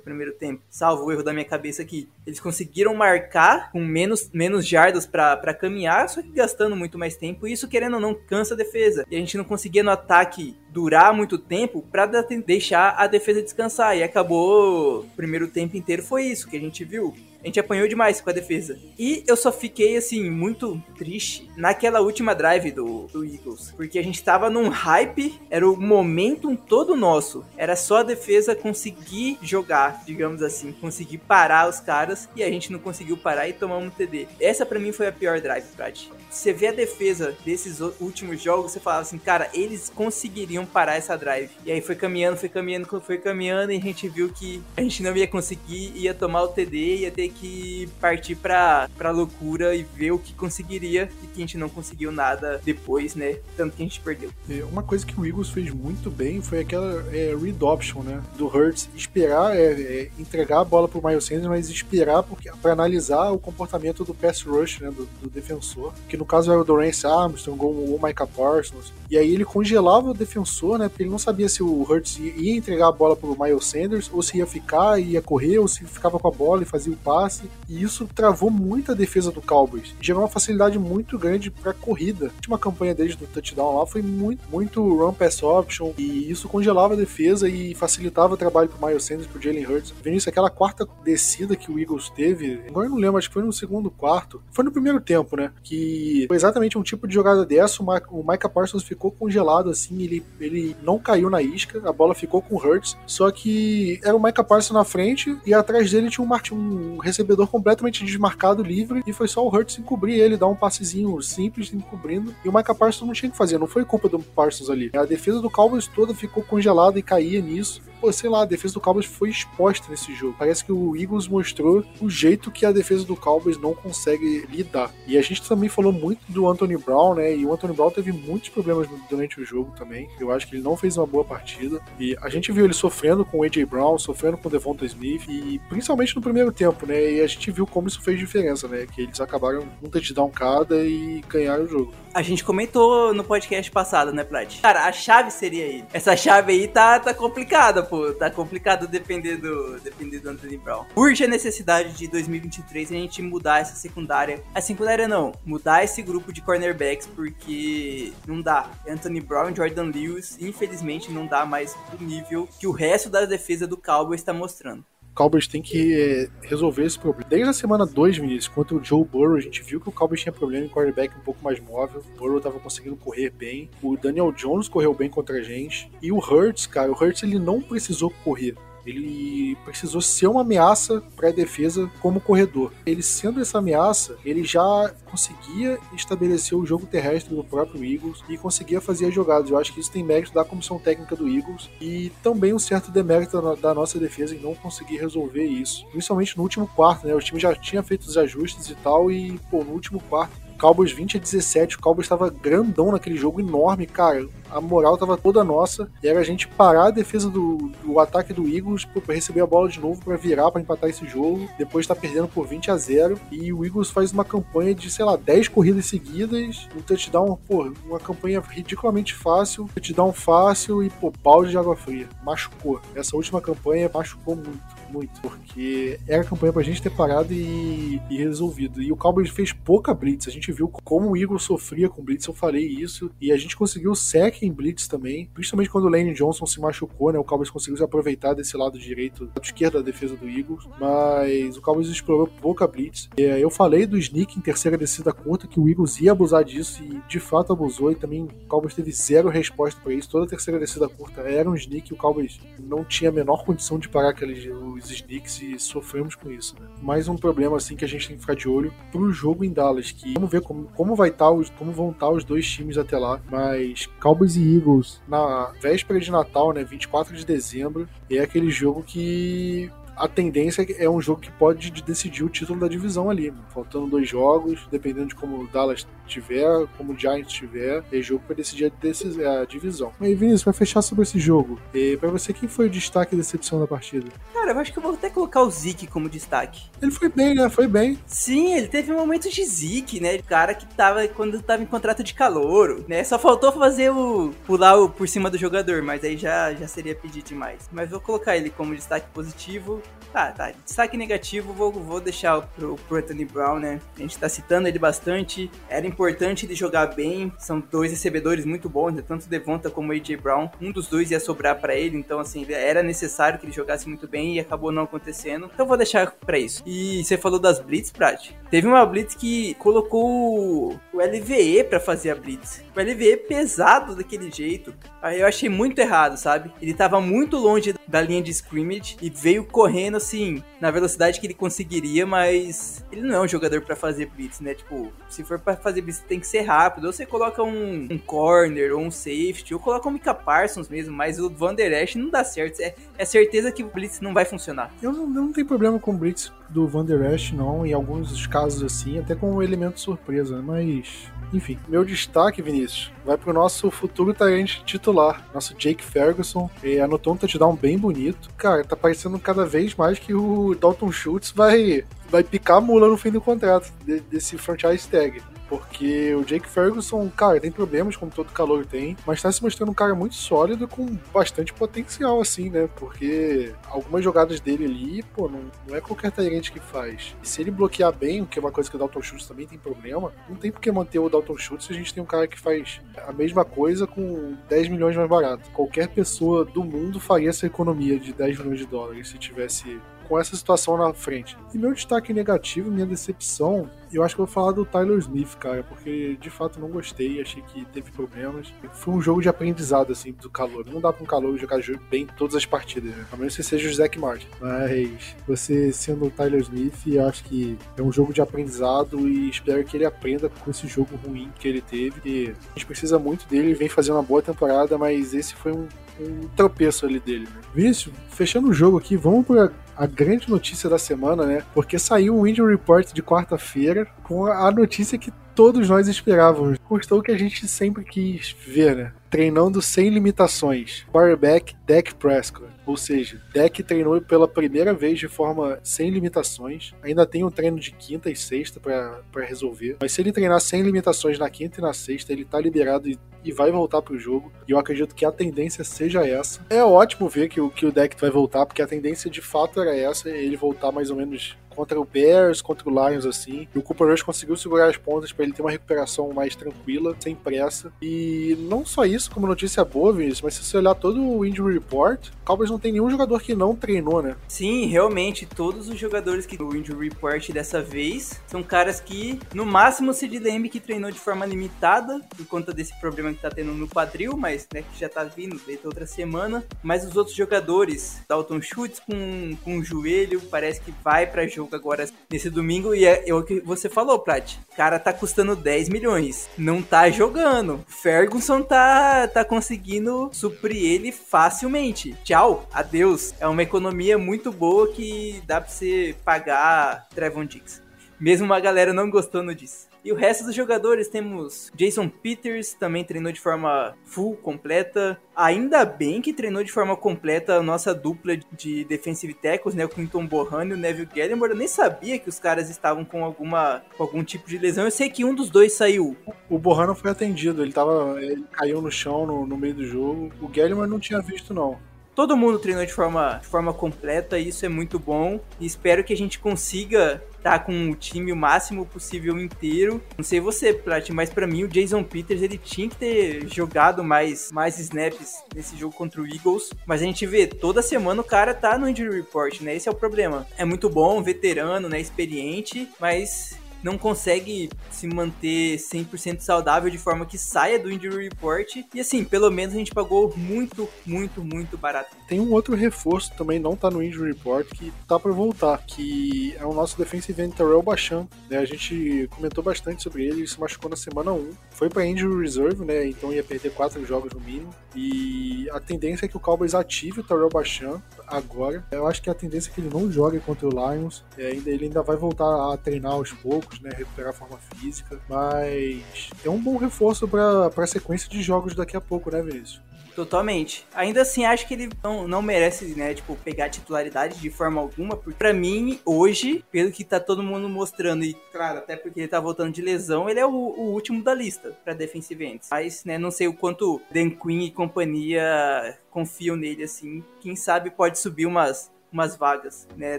[0.00, 0.62] primeiro tempo.
[0.68, 2.08] Salvo o erro da minha cabeça aqui.
[2.26, 7.46] Eles conseguiram marcar com menos, menos jardas para caminhar, só que gastando muito mais tempo.
[7.46, 9.06] E isso, querendo ou não, cansa a defesa.
[9.10, 13.96] E a gente não conseguia no ataque durar muito tempo para deixar a defesa descansar.
[13.96, 17.14] E acabou o primeiro tempo inteiro foi isso que a gente viu.
[17.46, 18.76] A gente apanhou demais com a defesa.
[18.98, 23.72] E eu só fiquei, assim, muito triste naquela última drive do, do Eagles.
[23.76, 27.44] Porque a gente tava num hype, era o momentum todo nosso.
[27.56, 32.28] Era só a defesa conseguir jogar, digamos assim, conseguir parar os caras.
[32.34, 34.26] E a gente não conseguiu parar e tomar um TD.
[34.40, 36.00] Essa para mim foi a pior drive, Brad.
[36.28, 41.16] Você vê a defesa desses últimos jogos, você fala assim, cara, eles conseguiriam parar essa
[41.16, 41.50] drive.
[41.64, 45.02] E aí foi caminhando, foi caminhando, foi caminhando, e a gente viu que a gente
[45.02, 49.82] não ia conseguir, ia tomar o TD, ia ter que partir pra, pra loucura e
[49.82, 53.36] ver o que conseguiria e que a gente não conseguiu nada depois, né?
[53.56, 54.30] Tanto que a gente perdeu.
[54.48, 58.22] É, uma coisa que o Eagles fez muito bem foi aquela é, read option, né?
[58.36, 62.24] Do Hurts esperar, é, é, entregar a bola pro Miles Sanders, mas esperar
[62.62, 64.90] para analisar o comportamento do pass rush, né?
[64.90, 68.92] Do, do defensor, que no caso era o Dorance Armstrong ou o Micah Parsons.
[69.10, 70.88] E aí ele congelava o defensor, né?
[70.88, 74.22] Porque ele não sabia se o Hurts ia entregar a bola pro Miles Sanders, ou
[74.22, 76.96] se ia ficar e ia correr, ou se ficava com a bola e fazia o
[76.96, 77.44] passe.
[77.68, 79.94] E isso travou muito a defesa do Cowboys.
[80.00, 82.26] Gerou uma facilidade muito grande pra corrida.
[82.26, 85.92] A última campanha deles do touchdown lá foi muito, muito run pass option.
[85.96, 89.94] E isso congelava a defesa e facilitava o trabalho pro Miles Sanders, pro Jalen Hurts.
[90.02, 93.42] Vinícius, aquela quarta descida que o Eagles teve, agora eu não lembro, acho que foi
[93.42, 94.42] no segundo quarto.
[94.50, 95.52] Foi no primeiro tempo, né?
[95.62, 97.82] Que foi exatamente um tipo de jogada dessa.
[97.82, 102.14] O Micah Parsons ficou ficou congelado assim, ele, ele não caiu na isca, a bola
[102.14, 106.10] ficou com o Hurts, só que era o Micah Parsons na frente e atrás dele
[106.10, 110.46] tinha um, um recebedor completamente desmarcado, livre, e foi só o Hurts encobrir ele, dar
[110.46, 114.08] um passezinho simples encobrindo, e o Micah Parsons não tinha que fazer, não foi culpa
[114.08, 114.90] do Parsons ali.
[114.94, 117.82] A defesa do Cowboys toda ficou congelada e caía nisso.
[118.00, 120.36] Pô, sei lá, a defesa do Cowboys foi exposta nesse jogo.
[120.38, 124.92] Parece que o Eagles mostrou o jeito que a defesa do Cowboys não consegue lidar.
[125.06, 127.34] E a gente também falou muito do Anthony Brown, né?
[127.34, 130.08] E o Anthony Brown teve muitos problemas durante o jogo também.
[130.20, 131.80] Eu acho que ele não fez uma boa partida.
[131.98, 135.26] E a gente viu ele sofrendo com o AJ Brown, sofrendo com o Devonta Smith,
[135.28, 137.12] e principalmente no primeiro tempo, né?
[137.12, 138.86] E a gente viu como isso fez diferença, né?
[138.86, 141.94] Que eles acabaram um touchdown cada e ganharam o jogo.
[142.16, 144.62] A gente comentou no podcast passado, né, Plat?
[144.62, 145.84] Cara, a chave seria ele.
[145.92, 148.10] Essa chave aí tá, tá complicada, pô.
[148.14, 150.86] Tá complicado depender do, depender do Anthony Brown.
[150.96, 154.42] Urge a necessidade de 2023 a gente mudar essa secundária.
[154.54, 158.70] A secundária não, mudar esse grupo de cornerbacks, porque não dá.
[158.88, 163.66] Anthony Brown Jordan Lewis, infelizmente, não dá mais do nível que o resto da defesa
[163.66, 164.84] do Cowboys está mostrando.
[165.16, 167.28] Cowboys tem que é, resolver esse problema.
[167.30, 170.20] Desde a semana 2, Vinícius, contra o Joe Burrow, a gente viu que o Cowboys
[170.20, 172.02] tinha problema em quarterback um pouco mais móvel.
[172.14, 173.70] O Burrow tava conseguindo correr bem.
[173.82, 175.90] O Daniel Jones correu bem contra a gente.
[176.02, 178.54] E o Hurts, cara, o Hurts ele não precisou correr.
[178.86, 182.72] Ele precisou ser uma ameaça para a defesa como corredor.
[182.84, 188.38] Ele sendo essa ameaça, ele já conseguia estabelecer o jogo terrestre do próprio Eagles e
[188.38, 189.50] conseguia fazer as jogadas.
[189.50, 192.90] Eu acho que isso tem mérito da comissão técnica do Eagles e também um certo
[192.90, 195.84] demérito da nossa defesa em não conseguir resolver isso.
[195.90, 197.14] Principalmente no último quarto, né?
[197.14, 200.92] O time já tinha feito os ajustes e tal e, pô, no último quarto Cowboys
[200.92, 204.26] 20 a 17, o Cowboys estava grandão naquele jogo, enorme, cara.
[204.50, 205.90] a moral tava toda nossa.
[206.02, 209.46] E era a gente parar a defesa do, do ataque do Eagles para receber a
[209.46, 211.48] bola de novo, para virar, para empatar esse jogo.
[211.58, 215.04] Depois tá perdendo por 20 a 0 E o Eagles faz uma campanha de, sei
[215.04, 216.68] lá, 10 corridas seguidas.
[216.76, 219.68] Um touchdown, pô, uma campanha ridiculamente fácil.
[219.74, 222.08] Touchdown fácil e, pô, balde de água fria.
[222.24, 222.80] Machucou.
[222.94, 228.00] Essa última campanha machucou muito muito, porque era a campanha pra gente ter parado e,
[228.10, 228.82] e, resolvido.
[228.82, 232.26] E o Cowboys fez pouca blitz, a gente viu como o Eagles sofria com blitz,
[232.26, 236.14] eu falei isso, e a gente conseguiu sec em blitz também, principalmente quando o Lane
[236.14, 239.82] Johnson se machucou, né, o Cowboys conseguiu se aproveitar desse lado direito, lado esquerdo da
[239.82, 243.08] defesa do Eagles, mas o Cowboys explorou pouca blitz.
[243.16, 246.82] É, eu falei do sneak em terceira descida curta, que o Eagles ia abusar disso,
[246.82, 250.58] e de fato abusou, e também o Cowboys teve zero resposta para isso, toda terceira
[250.58, 254.10] descida curta era um sneak, e o Cowboys não tinha a menor condição de parar
[254.10, 256.54] aqueles os sneaks e sofremos com isso.
[256.60, 256.66] Né?
[256.82, 259.52] Mais um problema assim que a gente tem que ficar de olho pro jogo em
[259.52, 262.24] Dallas, que vamos ver como, como vai estar tá os, como vão estar tá os
[262.24, 263.20] dois times até lá.
[263.30, 268.82] Mas Cowboys e Eagles na véspera de Natal, né, 24 de dezembro, é aquele jogo
[268.82, 273.32] que a tendência é um jogo que pode decidir o título da divisão ali.
[273.52, 278.22] Faltando dois jogos, dependendo de como o Dallas tiver, como o Giants tiver, é jogo
[278.26, 279.92] para decidir a, divisão.
[279.98, 281.58] Mas Vinícius, vai fechar sobre esse jogo.
[281.74, 284.06] E para você, quem foi o destaque e decepção da partida?
[284.32, 286.64] Cara, eu acho que eu vou até colocar o Zeke como destaque.
[286.80, 287.48] Ele foi bem, né?
[287.48, 287.98] Foi bem.
[288.06, 290.16] Sim, ele teve momentos de Zeke, né?
[290.16, 293.02] O cara que tava quando tava em contrato de calor, né?
[293.02, 296.94] Só faltou fazer o pular o, por cima do jogador, mas aí já, já seria
[296.94, 297.68] pedir demais.
[297.72, 299.82] Mas vou colocar ele como destaque positivo
[300.16, 300.50] Tá, tá.
[300.64, 303.80] Destaque negativo, vou, vou deixar pro, pro Anthony Brown, né?
[303.96, 305.50] A gente tá citando ele bastante.
[305.68, 307.30] Era importante ele jogar bem.
[307.38, 309.04] São dois recebedores muito bons, né?
[309.06, 310.48] tanto Devonta como AJ Brown.
[310.58, 314.08] Um dos dois ia sobrar para ele, então, assim, era necessário que ele jogasse muito
[314.08, 315.50] bem e acabou não acontecendo.
[315.52, 316.62] Então, vou deixar para isso.
[316.64, 318.30] E você falou das Blitz, Prat?
[318.50, 322.64] Teve uma Blitz que colocou o LVE para fazer a Blitz.
[322.74, 324.72] O LVE pesado daquele jeito.
[325.02, 326.50] Aí eu achei muito errado, sabe?
[326.60, 331.26] Ele tava muito longe da linha de scrimmage e veio correndo assim, na velocidade que
[331.26, 334.54] ele conseguiria, mas ele não é um jogador para fazer blitz, né?
[334.54, 336.86] Tipo, se for para fazer blitz tem que ser rápido.
[336.86, 340.94] Ou você coloca um, um, corner ou um safety, ou coloca um Mika Parsons mesmo,
[340.94, 342.60] mas o Van Der Esch não dá certo.
[342.60, 344.72] É, é certeza que o blitz não vai funcionar.
[344.82, 347.66] Eu não, não tenho problema com o blitz do Van Der Esch, não.
[347.66, 353.16] Em alguns casos assim, até com um elemento surpresa, mas enfim, meu destaque, Vinícius, vai
[353.16, 356.48] pro nosso futuro talento titular, nosso Jake Ferguson.
[356.62, 358.30] E anotou um touchdown bem bonito.
[358.36, 362.88] Cara, tá parecendo cada vez mais que o Dalton Schultz vai, vai picar a mula
[362.88, 363.72] no fim do contrato
[364.10, 365.20] desse franchise tag.
[365.48, 369.70] Porque o Jake Ferguson, cara, tem problemas, como todo calor tem, mas tá se mostrando
[369.70, 372.68] um cara muito sólido com bastante potencial, assim, né?
[372.76, 377.14] Porque algumas jogadas dele ali, pô, não, não é qualquer Tyrant que faz.
[377.22, 379.46] E se ele bloquear bem, o que é uma coisa que o Dalton Schultz também
[379.46, 382.06] tem problema, não tem por que manter o Dalton Schultz se a gente tem um
[382.06, 385.48] cara que faz a mesma coisa com 10 milhões mais barato.
[385.50, 390.18] Qualquer pessoa do mundo faria essa economia de 10 milhões de dólares se tivesse com
[390.18, 391.36] essa situação na frente.
[391.52, 395.36] E meu destaque negativo, minha decepção, eu acho que eu vou falar do Tyler Smith,
[395.36, 398.52] cara, porque de fato não gostei, achei que teve problemas.
[398.72, 400.64] Foi um jogo de aprendizado, assim, do calor.
[400.66, 403.06] Não dá pra um calor jogar bem todas as partidas, né?
[403.12, 404.26] A menos que seja o Zack Martin.
[404.40, 409.28] Mas você sendo o Tyler Smith, eu acho que é um jogo de aprendizado e
[409.28, 412.00] espero que ele aprenda com esse jogo ruim que ele teve.
[412.04, 415.52] E a gente precisa muito dele, ele vem fazendo uma boa temporada, mas esse foi
[415.52, 415.68] um,
[416.00, 417.40] um tropeço ali dele, né?
[417.54, 421.42] Vício, fechando o jogo aqui, vamos para a grande notícia da semana, né?
[421.52, 426.58] Porque saiu um Injury Report de quarta-feira com a notícia que todos nós esperávamos.
[426.66, 428.92] Custou o que a gente sempre quis ver, né?
[429.10, 430.84] Treinando sem limitações.
[430.90, 432.50] Quarterback Dak Prescott.
[432.64, 436.74] Ou seja, Dak treinou pela primeira vez de forma sem limitações.
[436.82, 439.76] Ainda tem um treino de quinta e sexta para resolver.
[439.78, 442.98] Mas se ele treinar sem limitações na quinta e na sexta, ele tá liberado e,
[443.22, 444.32] e vai voltar pro jogo.
[444.48, 446.40] E eu acredito que a tendência seja essa.
[446.48, 449.60] É ótimo ver que o, que o Dak vai voltar, porque a tendência de fato
[449.60, 453.48] era essa, ele voltar mais ou menos contra o Bears, contra o Lions, assim.
[453.54, 456.96] E o Cooper Rush conseguiu segurar as pontas para ele ter uma recuperação mais tranquila,
[457.00, 457.72] sem pressa.
[457.80, 461.54] E não só isso, como notícia boa, Vinícius, mas se você olhar todo o injury
[461.54, 464.16] report, o Cowboys não tem nenhum jogador que não treinou, né?
[464.28, 469.44] Sim, realmente, todos os jogadores que do injury report dessa vez são caras que, no
[469.44, 473.30] máximo, se de lembre que treinou de forma limitada, por conta desse problema que tá
[473.30, 476.44] tendo no quadril, mas né, que já tá vindo desde outra semana.
[476.62, 481.54] Mas os outros jogadores, Dalton Schultz com, com o joelho, parece que vai para jogo
[481.54, 484.36] agora nesse domingo e é, é o que você falou, Prat.
[484.56, 486.28] Cara tá custando 10 milhões.
[486.36, 487.64] Não tá jogando.
[487.66, 491.96] Ferguson tá, tá conseguindo suprir ele facilmente.
[492.04, 493.14] Tchau, adeus.
[493.20, 497.62] É uma economia muito boa que dá pra você pagar Trevon Diggs.
[497.98, 499.68] mesmo uma galera não gostando disso.
[499.86, 505.00] E o resto dos jogadores temos Jason Peters, também treinou de forma full, completa.
[505.14, 509.64] Ainda bem que treinou de forma completa a nossa dupla de defensive tackles, né?
[509.64, 511.30] O Clinton Bohan e o Neville Gallimore.
[511.30, 514.64] Eu nem sabia que os caras estavam com alguma com algum tipo de lesão.
[514.64, 515.96] Eu sei que um dos dois saiu.
[516.28, 519.64] O Bohan não foi atendido, ele, tava, ele caiu no chão no, no meio do
[519.64, 520.10] jogo.
[520.20, 521.60] O Gallimore não tinha visto, não
[521.96, 525.18] todo mundo treinou de forma, de forma completa, e isso é muito bom.
[525.40, 529.82] E espero que a gente consiga estar tá com o time o máximo possível inteiro.
[529.96, 533.82] Não sei você, Plat, mas para mim o Jason Peters ele tinha que ter jogado
[533.82, 536.50] mais, mais snaps nesse jogo contra o Eagles.
[536.66, 539.56] Mas a gente vê, toda semana o cara tá no injury report, né?
[539.56, 540.26] Esse é o problema.
[540.36, 541.80] É muito bom, veterano, né?
[541.80, 548.56] Experiente, mas não consegue se manter 100% saudável de forma que saia do injury report.
[548.74, 551.96] E assim, pelo menos a gente pagou muito, muito, muito barato.
[552.08, 556.34] Tem um outro reforço também, não tá no injury report, que tá para voltar, que
[556.38, 558.06] é o nosso defensive end Terrell Bachan.
[558.30, 558.38] Né?
[558.38, 561.30] A gente comentou bastante sobre ele, ele se machucou na semana 1.
[561.50, 562.86] Foi para injury reserve, né?
[562.86, 564.54] Então ia perder quatro jogos no mínimo.
[564.74, 568.64] E a tendência é que o Cowboys ative o Terrell Bachan agora.
[568.70, 571.04] Eu acho que a tendência é que ele não jogue contra o Lions.
[571.16, 573.70] É, ainda, ele ainda vai voltar a treinar aos poucos, né?
[573.76, 575.00] Recuperar a forma física.
[575.08, 579.60] Mas é um bom reforço para a sequência de jogos daqui a pouco, né, Vinícius?
[579.96, 580.66] Totalmente.
[580.74, 584.94] Ainda assim, acho que ele não, não merece, né, tipo, pegar titularidade de forma alguma,
[584.94, 589.08] porque pra mim, hoje, pelo que tá todo mundo mostrando, e claro, até porque ele
[589.08, 592.48] tá voltando de lesão, ele é o, o último da lista pra defensive ends.
[592.50, 597.02] Mas, né, não sei o quanto Dan Quinn e companhia confiam nele, assim.
[597.18, 599.98] Quem sabe pode subir umas umas vagas, né,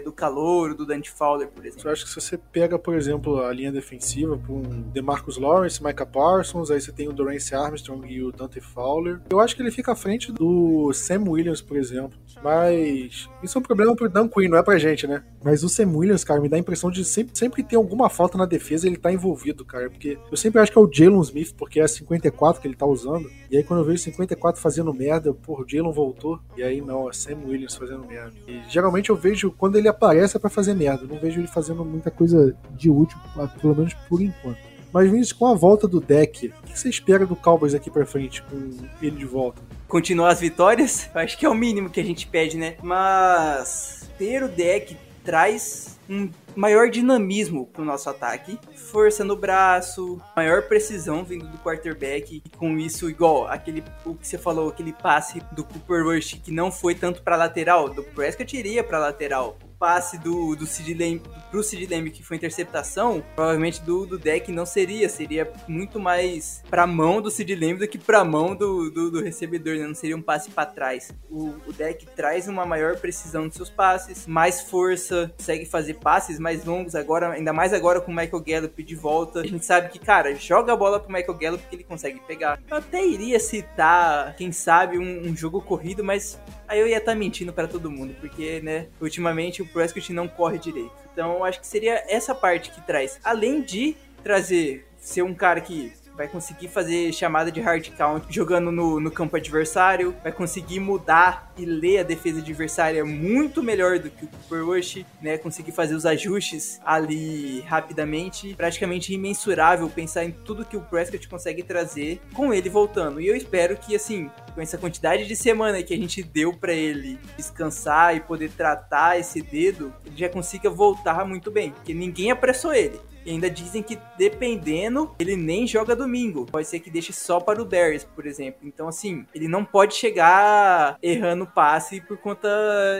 [0.00, 1.88] do calor, do Dante Fowler, por exemplo.
[1.88, 6.06] Eu acho que se você pega, por exemplo, a linha defensiva com DeMarcus Lawrence, Micah
[6.06, 9.70] Parsons, aí você tem o Dorance Armstrong e o Dante Fowler, eu acho que ele
[9.70, 12.18] fica à frente do Sam Williams, por exemplo.
[12.42, 15.22] Mas isso é um problema pro Dan Quinn, não é pra gente, né?
[15.42, 18.36] Mas o Sam Williams, cara, me dá a impressão de sempre, sempre ter alguma falta
[18.36, 19.88] na defesa ele tá envolvido, cara.
[19.88, 22.76] Porque eu sempre acho que é o Jalen Smith, porque é a 54 que ele
[22.76, 23.30] tá usando.
[23.50, 26.40] E aí quando eu vejo 54 fazendo merda, porra, o Jalen voltou.
[26.56, 28.32] E aí não, é Sam Williams fazendo merda.
[28.46, 31.04] E geralmente eu vejo quando ele aparece é pra fazer merda.
[31.04, 33.18] Eu não vejo ele fazendo muita coisa de útil,
[33.60, 34.68] pelo menos por enquanto.
[34.92, 38.06] Mas Vinícius, com a volta do deck, o que você espera do Cowboys aqui pra
[38.06, 38.70] frente com
[39.02, 39.60] ele de volta?
[39.86, 41.10] Continuar as vitórias?
[41.14, 42.76] Acho que é o mínimo que a gente pede, né?
[42.82, 44.96] Mas ter o deck
[45.28, 52.42] traz um maior dinamismo pro nosso ataque, força no braço, maior precisão vindo do quarterback
[52.42, 56.50] e com isso igual aquele o que você falou, aquele passe do Cooper Rush que
[56.50, 61.22] não foi tanto para lateral, do Prescott iria para lateral passe do, do Sid Lamb,
[61.50, 65.08] pro Sid Lamb que foi interceptação, provavelmente do, do deck não seria.
[65.08, 69.22] Seria muito mais pra mão do Sid Lamb do que pra mão do, do, do
[69.22, 69.86] recebedor, né?
[69.86, 71.10] Não seria um passe para trás.
[71.30, 76.38] O, o deck traz uma maior precisão dos seus passes, mais força, consegue fazer passes
[76.38, 79.40] mais longos agora, ainda mais agora com o Michael Gallup de volta.
[79.40, 82.60] A gente sabe que, cara, joga a bola pro Michael Gallup que ele consegue pegar.
[82.68, 86.38] Eu até iria citar, quem sabe, um, um jogo corrido, mas
[86.68, 90.28] aí eu ia estar tá mentindo para todo mundo, porque, né, ultimamente o Prescott não
[90.28, 90.92] corre direito.
[91.12, 93.18] Então, acho que seria essa parte que traz.
[93.24, 98.72] Além de trazer, ser um cara que vai conseguir fazer chamada de hard count jogando
[98.72, 104.10] no, no campo adversário, vai conseguir mudar e ler a defesa adversária muito melhor do
[104.10, 105.38] que o Cooper Rush, né?
[105.38, 111.62] Conseguir fazer os ajustes ali rapidamente, praticamente imensurável pensar em tudo que o Prescott consegue
[111.62, 113.20] trazer com ele voltando.
[113.20, 116.72] E eu espero que, assim, com essa quantidade de semana que a gente deu para
[116.72, 122.32] ele descansar e poder tratar esse dedo, ele já consiga voltar muito bem, porque ninguém
[122.32, 123.00] apressou ele.
[123.28, 126.46] E ainda dizem que, dependendo, ele nem joga domingo.
[126.46, 128.66] Pode ser que deixe só para o Bears, por exemplo.
[128.66, 132.48] Então, assim, ele não pode chegar errando passe por conta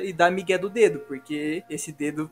[0.04, 2.30] e dar migué do dedo, porque esse dedo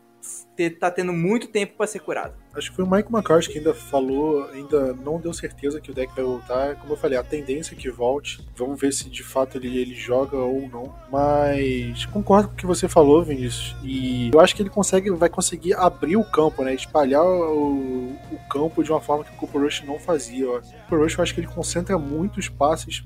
[0.70, 2.34] tá tendo muito tempo para ser curado.
[2.54, 5.94] Acho que foi o Mike McCarthy que ainda falou, ainda não deu certeza que o
[5.94, 6.76] deck vai voltar.
[6.76, 8.46] Como eu falei, a tendência é que volte.
[8.56, 10.94] Vamos ver se de fato ele, ele joga ou não.
[11.12, 13.76] Mas concordo com o que você falou, Vinícius.
[13.82, 16.74] E eu acho que ele consegue, vai conseguir abrir o campo, né?
[16.74, 20.48] Espalhar o, o campo de uma forma que o Cooper Rush não fazia.
[20.48, 20.58] Ó.
[20.58, 23.04] O Cooper Rush eu acho que ele concentra muitos passes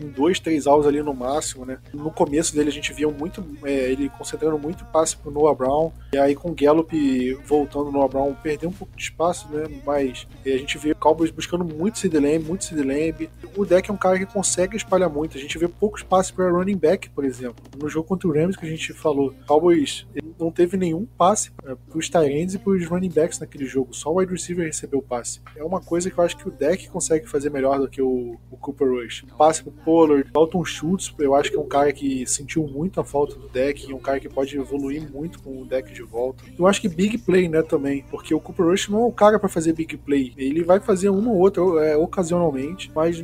[0.00, 1.78] em dois, três alvos ali no máximo, né?
[1.92, 5.92] No começo dele a gente via muito é, ele concentrando muito passe pro Noah Brown.
[6.12, 9.64] E aí com o Gallup voltando, o Noah Brown perdeu um pouco de espaço, né?
[9.84, 13.30] Mas a gente vê o Cowboys buscando muito Sid Lamb, muito Sid Lamb.
[13.56, 15.36] O deck é um cara que consegue espalhar muito.
[15.36, 17.62] A gente vê poucos passes para running back, por exemplo.
[17.78, 20.06] No jogo contra o Rams que a gente falou, o Cowboys
[20.38, 23.94] não teve nenhum passe para os Tyrands e para os running backs naquele jogo.
[23.94, 25.40] Só o wide receiver recebeu o passe.
[25.54, 28.38] É uma coisa que eu acho que o deck consegue fazer melhor do que o,
[28.50, 29.26] o Cooper Rush.
[29.36, 33.04] Passe pro Pollard, Dalton Schultz, eu acho que é um cara que sentiu muito a
[33.04, 36.42] falta do deck e um cara que pode evoluir muito com o deck de volta.
[36.58, 39.38] Eu acho que big play, né, também, porque o Cooper Rush não é o cara
[39.38, 40.32] para fazer big play.
[40.36, 43.20] Ele vai fazer uma ou outra é, ocasionalmente, mas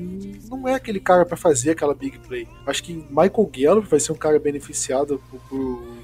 [0.49, 2.47] não é aquele cara para fazer aquela big play.
[2.67, 5.21] Acho que Michael Gallup vai ser um cara beneficiado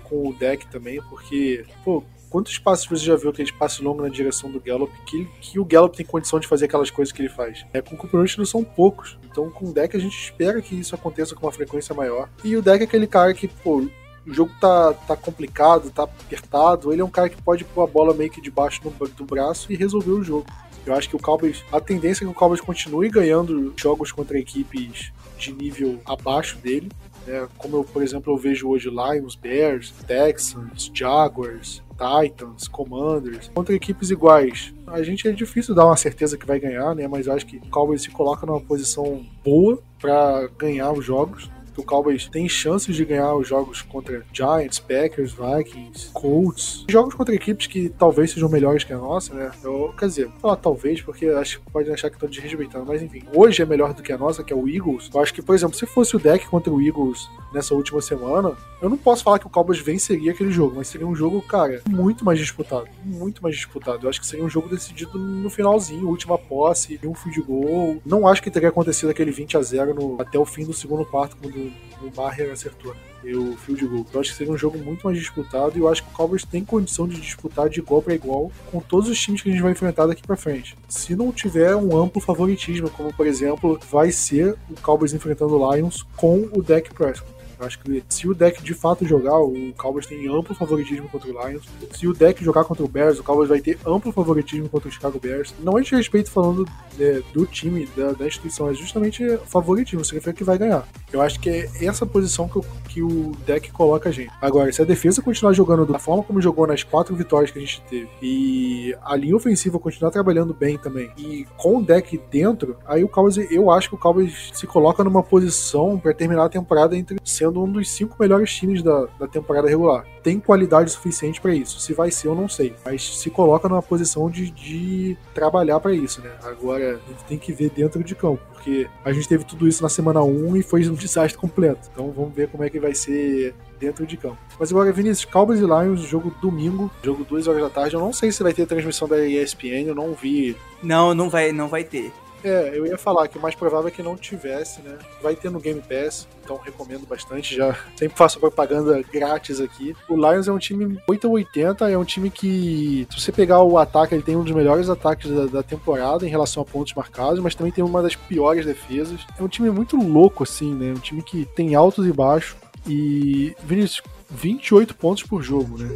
[0.04, 4.08] com o deck também, porque, pô, quantos passos você já viu aquele passe longo na
[4.08, 7.28] direção do Gallup que, que o Gallup tem condição de fazer aquelas coisas que ele
[7.28, 7.66] faz?
[7.74, 9.18] É, com o Cooper Rush não são poucos.
[9.30, 12.30] Então com o deck a gente espera que isso aconteça com uma frequência maior.
[12.42, 13.86] E o deck é aquele cara que, pô,
[14.26, 17.86] o jogo tá, tá complicado, tá apertado, ele é um cara que pode pôr a
[17.86, 20.46] bola meio que debaixo do, do braço e resolver o jogo.
[20.84, 24.38] Eu acho que o Cowboys, a tendência é que o Cowboys continue ganhando jogos contra
[24.38, 26.90] equipes de nível abaixo dele.
[27.24, 27.46] Né?
[27.56, 34.10] Como eu, por exemplo, eu vejo hoje Lions, Bears, Texans, Jaguars, Titans, Commanders, contra equipes
[34.10, 34.74] iguais.
[34.88, 37.06] A gente é difícil dar uma certeza que vai ganhar, né?
[37.06, 41.48] Mas eu acho que o Cowboys se coloca numa posição boa para ganhar os jogos
[41.72, 46.84] que o Cowboys tem chances de ganhar os jogos contra Giants, Packers, Vikings, Colts.
[46.88, 49.50] Jogos contra equipes que talvez sejam melhores que a nossa, né?
[49.62, 53.22] Eu, quer dizer, falar talvez, porque acho que pode achar que estão desrespeitando, mas enfim,
[53.34, 55.10] hoje é melhor do que a nossa, que é o Eagles.
[55.12, 58.56] Eu acho que, por exemplo, se fosse o deck contra o Eagles nessa última semana,
[58.80, 61.80] eu não posso falar que o Cowboys venceria aquele jogo, mas seria um jogo, cara,
[61.88, 62.88] muito mais disputado.
[63.04, 64.04] Muito mais disputado.
[64.04, 67.14] Eu acho que seria um jogo decidido no finalzinho, última posse, um
[67.44, 67.98] goal.
[68.04, 71.04] Não acho que teria acontecido aquele 20 a 0 no, até o fim do segundo
[71.04, 71.61] quarto, quando
[72.02, 72.94] o Barrer acertou.
[73.24, 74.06] E o field goal.
[74.12, 76.44] Eu acho que seria um jogo muito mais disputado e eu acho que o Cowboys
[76.44, 79.62] tem condição de disputar de igual para igual com todos os times que a gente
[79.62, 80.76] vai enfrentar daqui para frente.
[80.88, 85.72] Se não tiver um amplo favoritismo, como por exemplo vai ser o Cowboys enfrentando o
[85.72, 87.41] Lions com o Dak Prescott.
[87.62, 91.30] Eu acho que se o deck de fato jogar, o Cowboys tem amplo favoritismo contra
[91.30, 91.64] o Lions.
[91.92, 94.92] Se o deck jogar contra o Bears, o Cowboys vai ter amplo favoritismo contra o
[94.92, 95.54] Chicago Bears.
[95.60, 96.66] Não é de respeito falando
[96.98, 100.86] é, do time, da, da, instituição, é justamente favoritismo, significa que vai ganhar.
[101.12, 104.32] Eu acho que é essa posição que, que o deck coloca a gente.
[104.40, 107.62] Agora, se a defesa continuar jogando da forma como jogou nas quatro vitórias que a
[107.62, 112.76] gente teve, e a linha ofensiva continuar trabalhando bem também, e com o deck dentro,
[112.86, 116.48] aí o Cowboys, eu acho que o Cowboys se coloca numa posição para terminar a
[116.48, 120.04] temporada entre sendo sendo um dos cinco melhores times da, da temporada regular.
[120.22, 121.78] Tem qualidade suficiente para isso.
[121.80, 122.74] Se vai ser, eu não sei.
[122.84, 126.30] Mas se coloca numa posição de, de trabalhar para isso, né?
[126.42, 129.82] Agora, a gente tem que ver dentro de campo, porque a gente teve tudo isso
[129.82, 131.88] na semana 1 e foi um desastre completo.
[131.92, 134.38] Então vamos ver como é que vai ser dentro de campo.
[134.58, 137.94] Mas agora, Vinícius, Cowboys e Lions, jogo domingo, jogo 2 horas da tarde.
[137.94, 140.56] Eu não sei se vai ter transmissão da ESPN, eu não vi.
[140.82, 142.12] Não, não vai, não vai ter.
[142.44, 144.98] É, eu ia falar que o mais provável é que não tivesse, né?
[145.22, 147.54] Vai ter no Game Pass, então recomendo bastante.
[147.56, 149.94] Já sempre faço propaganda grátis aqui.
[150.08, 153.62] O Lions é um time 8 ou 80, é um time que, se você pegar
[153.62, 156.92] o ataque, ele tem um dos melhores ataques da, da, temporada em relação a pontos
[156.94, 159.20] marcados, mas também tem uma das piores defesas.
[159.38, 160.92] É um time muito louco, assim, né?
[160.92, 162.56] Um time que tem altos e baixos.
[162.86, 165.88] E, Vinícius, 28 pontos por jogo, né?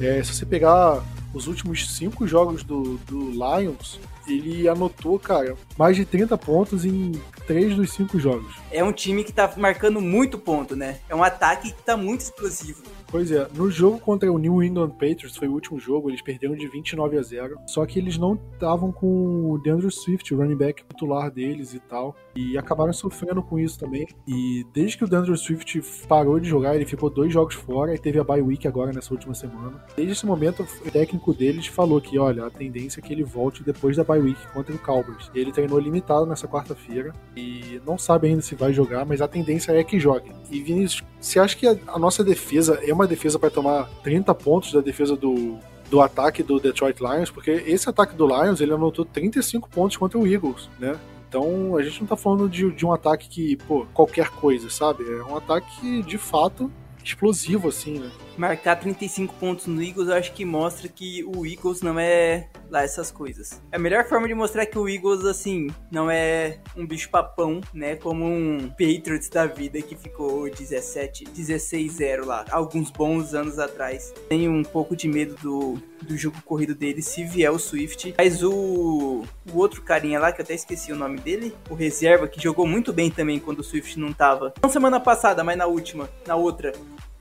[0.00, 1.02] É, se você pegar
[1.34, 7.12] os últimos cinco jogos do, do Lions, ele anotou, cara, mais de 30 pontos em
[7.46, 8.54] três dos cinco jogos.
[8.70, 10.98] É um time que tá marcando muito ponto, né?
[11.08, 12.82] É um ataque que tá muito explosivo.
[13.10, 16.54] Pois é, no jogo contra o New England Patriots, foi o último jogo, eles perderam
[16.54, 17.58] de 29 a 0.
[17.66, 21.80] Só que eles não estavam com o DeAndre Swift, o running back titular deles e
[21.80, 22.14] tal.
[22.36, 24.06] E acabaram sofrendo com isso também.
[24.26, 27.98] E desde que o DeAndre Swift parou de jogar, ele ficou dois jogos fora e
[27.98, 29.82] teve a bye week agora nessa última semana.
[29.96, 33.62] Desde esse momento, o técnico deles falou que, olha, a tendência é que ele volte
[33.62, 35.30] depois da bye week contra o Cowboys.
[35.34, 39.72] Ele treinou limitado nessa quarta-feira e não sabe ainda se vai jogar, mas a tendência
[39.72, 40.30] é que jogue.
[40.50, 44.72] E Vinícius, você acha que a, nossa defesa é uma defesa para tomar 30 pontos
[44.72, 47.30] da defesa do, do ataque do Detroit Lions?
[47.30, 50.98] Porque esse ataque do Lions ele anotou 35 pontos contra o Eagles, né?
[51.28, 55.04] Então a gente não tá falando de, de um ataque que, pô, qualquer coisa, sabe?
[55.04, 56.70] É um ataque de fato
[57.08, 58.10] explosivo, assim, né?
[58.36, 62.82] Marcar 35 pontos no Eagles, eu acho que mostra que o Eagles não é lá
[62.82, 63.60] essas coisas.
[63.72, 67.96] A melhor forma de mostrar que o Eagles, assim, não é um bicho papão, né?
[67.96, 74.12] Como um Patriots da vida que ficou 17, 16-0 lá, alguns bons anos atrás.
[74.28, 78.14] Tenho um pouco de medo do, do jogo corrido dele se vier o Swift.
[78.16, 82.28] Mas o, o outro carinha lá, que eu até esqueci o nome dele, o reserva,
[82.28, 84.52] que jogou muito bem também quando o Swift não tava.
[84.62, 86.72] Não semana passada, mas na última, na outra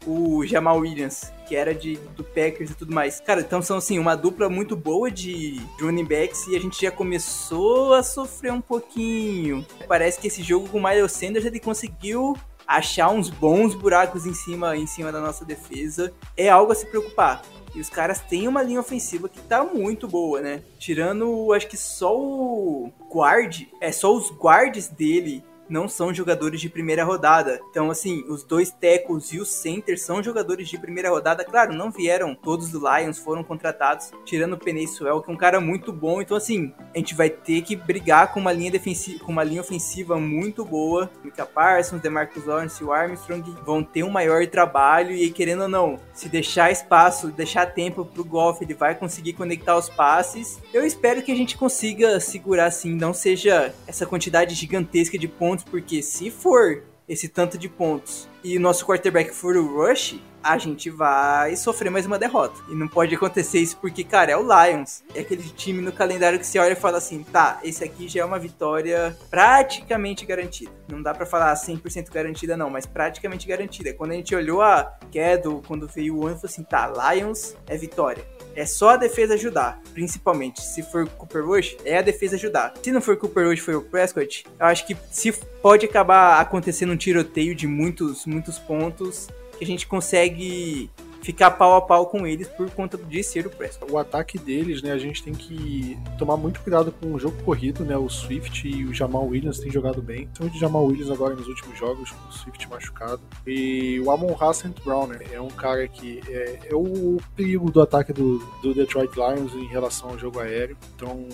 [0.08, 3.20] o Jamal Williams, que era de, do Packers e tudo mais.
[3.20, 6.90] Cara, então são assim, uma dupla muito boa de running backs e a gente já
[6.90, 9.66] começou a sofrer um pouquinho.
[9.88, 12.36] Parece que esse jogo com o Miles Sanders ele conseguiu
[12.66, 16.14] achar uns bons buracos em cima, em cima da nossa defesa.
[16.36, 17.42] É algo a se preocupar.
[17.76, 20.64] E os caras têm uma linha ofensiva que tá muito boa, né?
[20.80, 26.70] Tirando, acho que só o guard, é só os guards dele não são jogadores de
[26.70, 27.60] primeira rodada.
[27.70, 31.44] Então, assim, os dois tackles e o center são jogadores de primeira rodada.
[31.44, 35.38] Claro, não vieram todos do Lions, foram contratados, tirando o Penei Suel, que é um
[35.38, 36.22] cara muito bom.
[36.22, 39.62] Então, assim, a gente vai ter que brigar com uma linha defensiva, com uma linha
[39.62, 41.10] ofensiva muito boa.
[41.24, 45.68] Mika Parsons, DeMarcus Lawrence e o Armstrong vão ter um maior trabalho e, querendo ou
[45.68, 50.60] não, se deixar espaço, deixar tempo pro Golf, ele vai conseguir conectar os passes.
[50.74, 55.57] Eu espero que a gente consiga segurar assim, não seja essa quantidade gigantesca de pontos,
[55.64, 60.58] porque se for esse tanto de pontos e o nosso quarterback for o Rush, a
[60.58, 62.58] gente vai sofrer mais uma derrota.
[62.70, 65.04] E não pode acontecer isso porque, cara, é o Lions.
[65.14, 68.22] É aquele time no calendário que você olha e fala assim, tá, esse aqui já
[68.22, 70.72] é uma vitória praticamente garantida.
[70.88, 73.94] Não dá para falar 100% garantida não, mas praticamente garantida.
[73.94, 77.76] Quando a gente olhou a Kedle, quando veio o ano, falou assim, tá, Lions é
[77.76, 78.24] vitória.
[78.56, 80.62] É só a defesa ajudar, principalmente.
[80.62, 82.74] Se for Cooper Rush, é a defesa ajudar.
[82.82, 85.32] Se não for Cooper Rush, foi o Prescott, eu acho que se
[85.62, 89.28] pode acabar acontecendo um tiroteio de muitos, muitos pontos
[89.58, 90.90] que a gente consegue
[91.28, 93.92] ficar pau a pau com eles por conta de ser o Prescott.
[93.92, 97.84] O ataque deles, né, a gente tem que tomar muito cuidado com o jogo corrido,
[97.84, 97.98] né?
[97.98, 100.28] O Swift e o Jamal Williams têm jogado bem.
[100.28, 103.22] Principalmente o Jamal Williams agora nos últimos jogos, com o Swift machucado.
[103.46, 107.82] E o Amon Hassan Brown, né, é um cara que é, é o perigo do
[107.82, 110.78] ataque do, do Detroit Lions em relação ao jogo aéreo.
[110.96, 111.28] Então,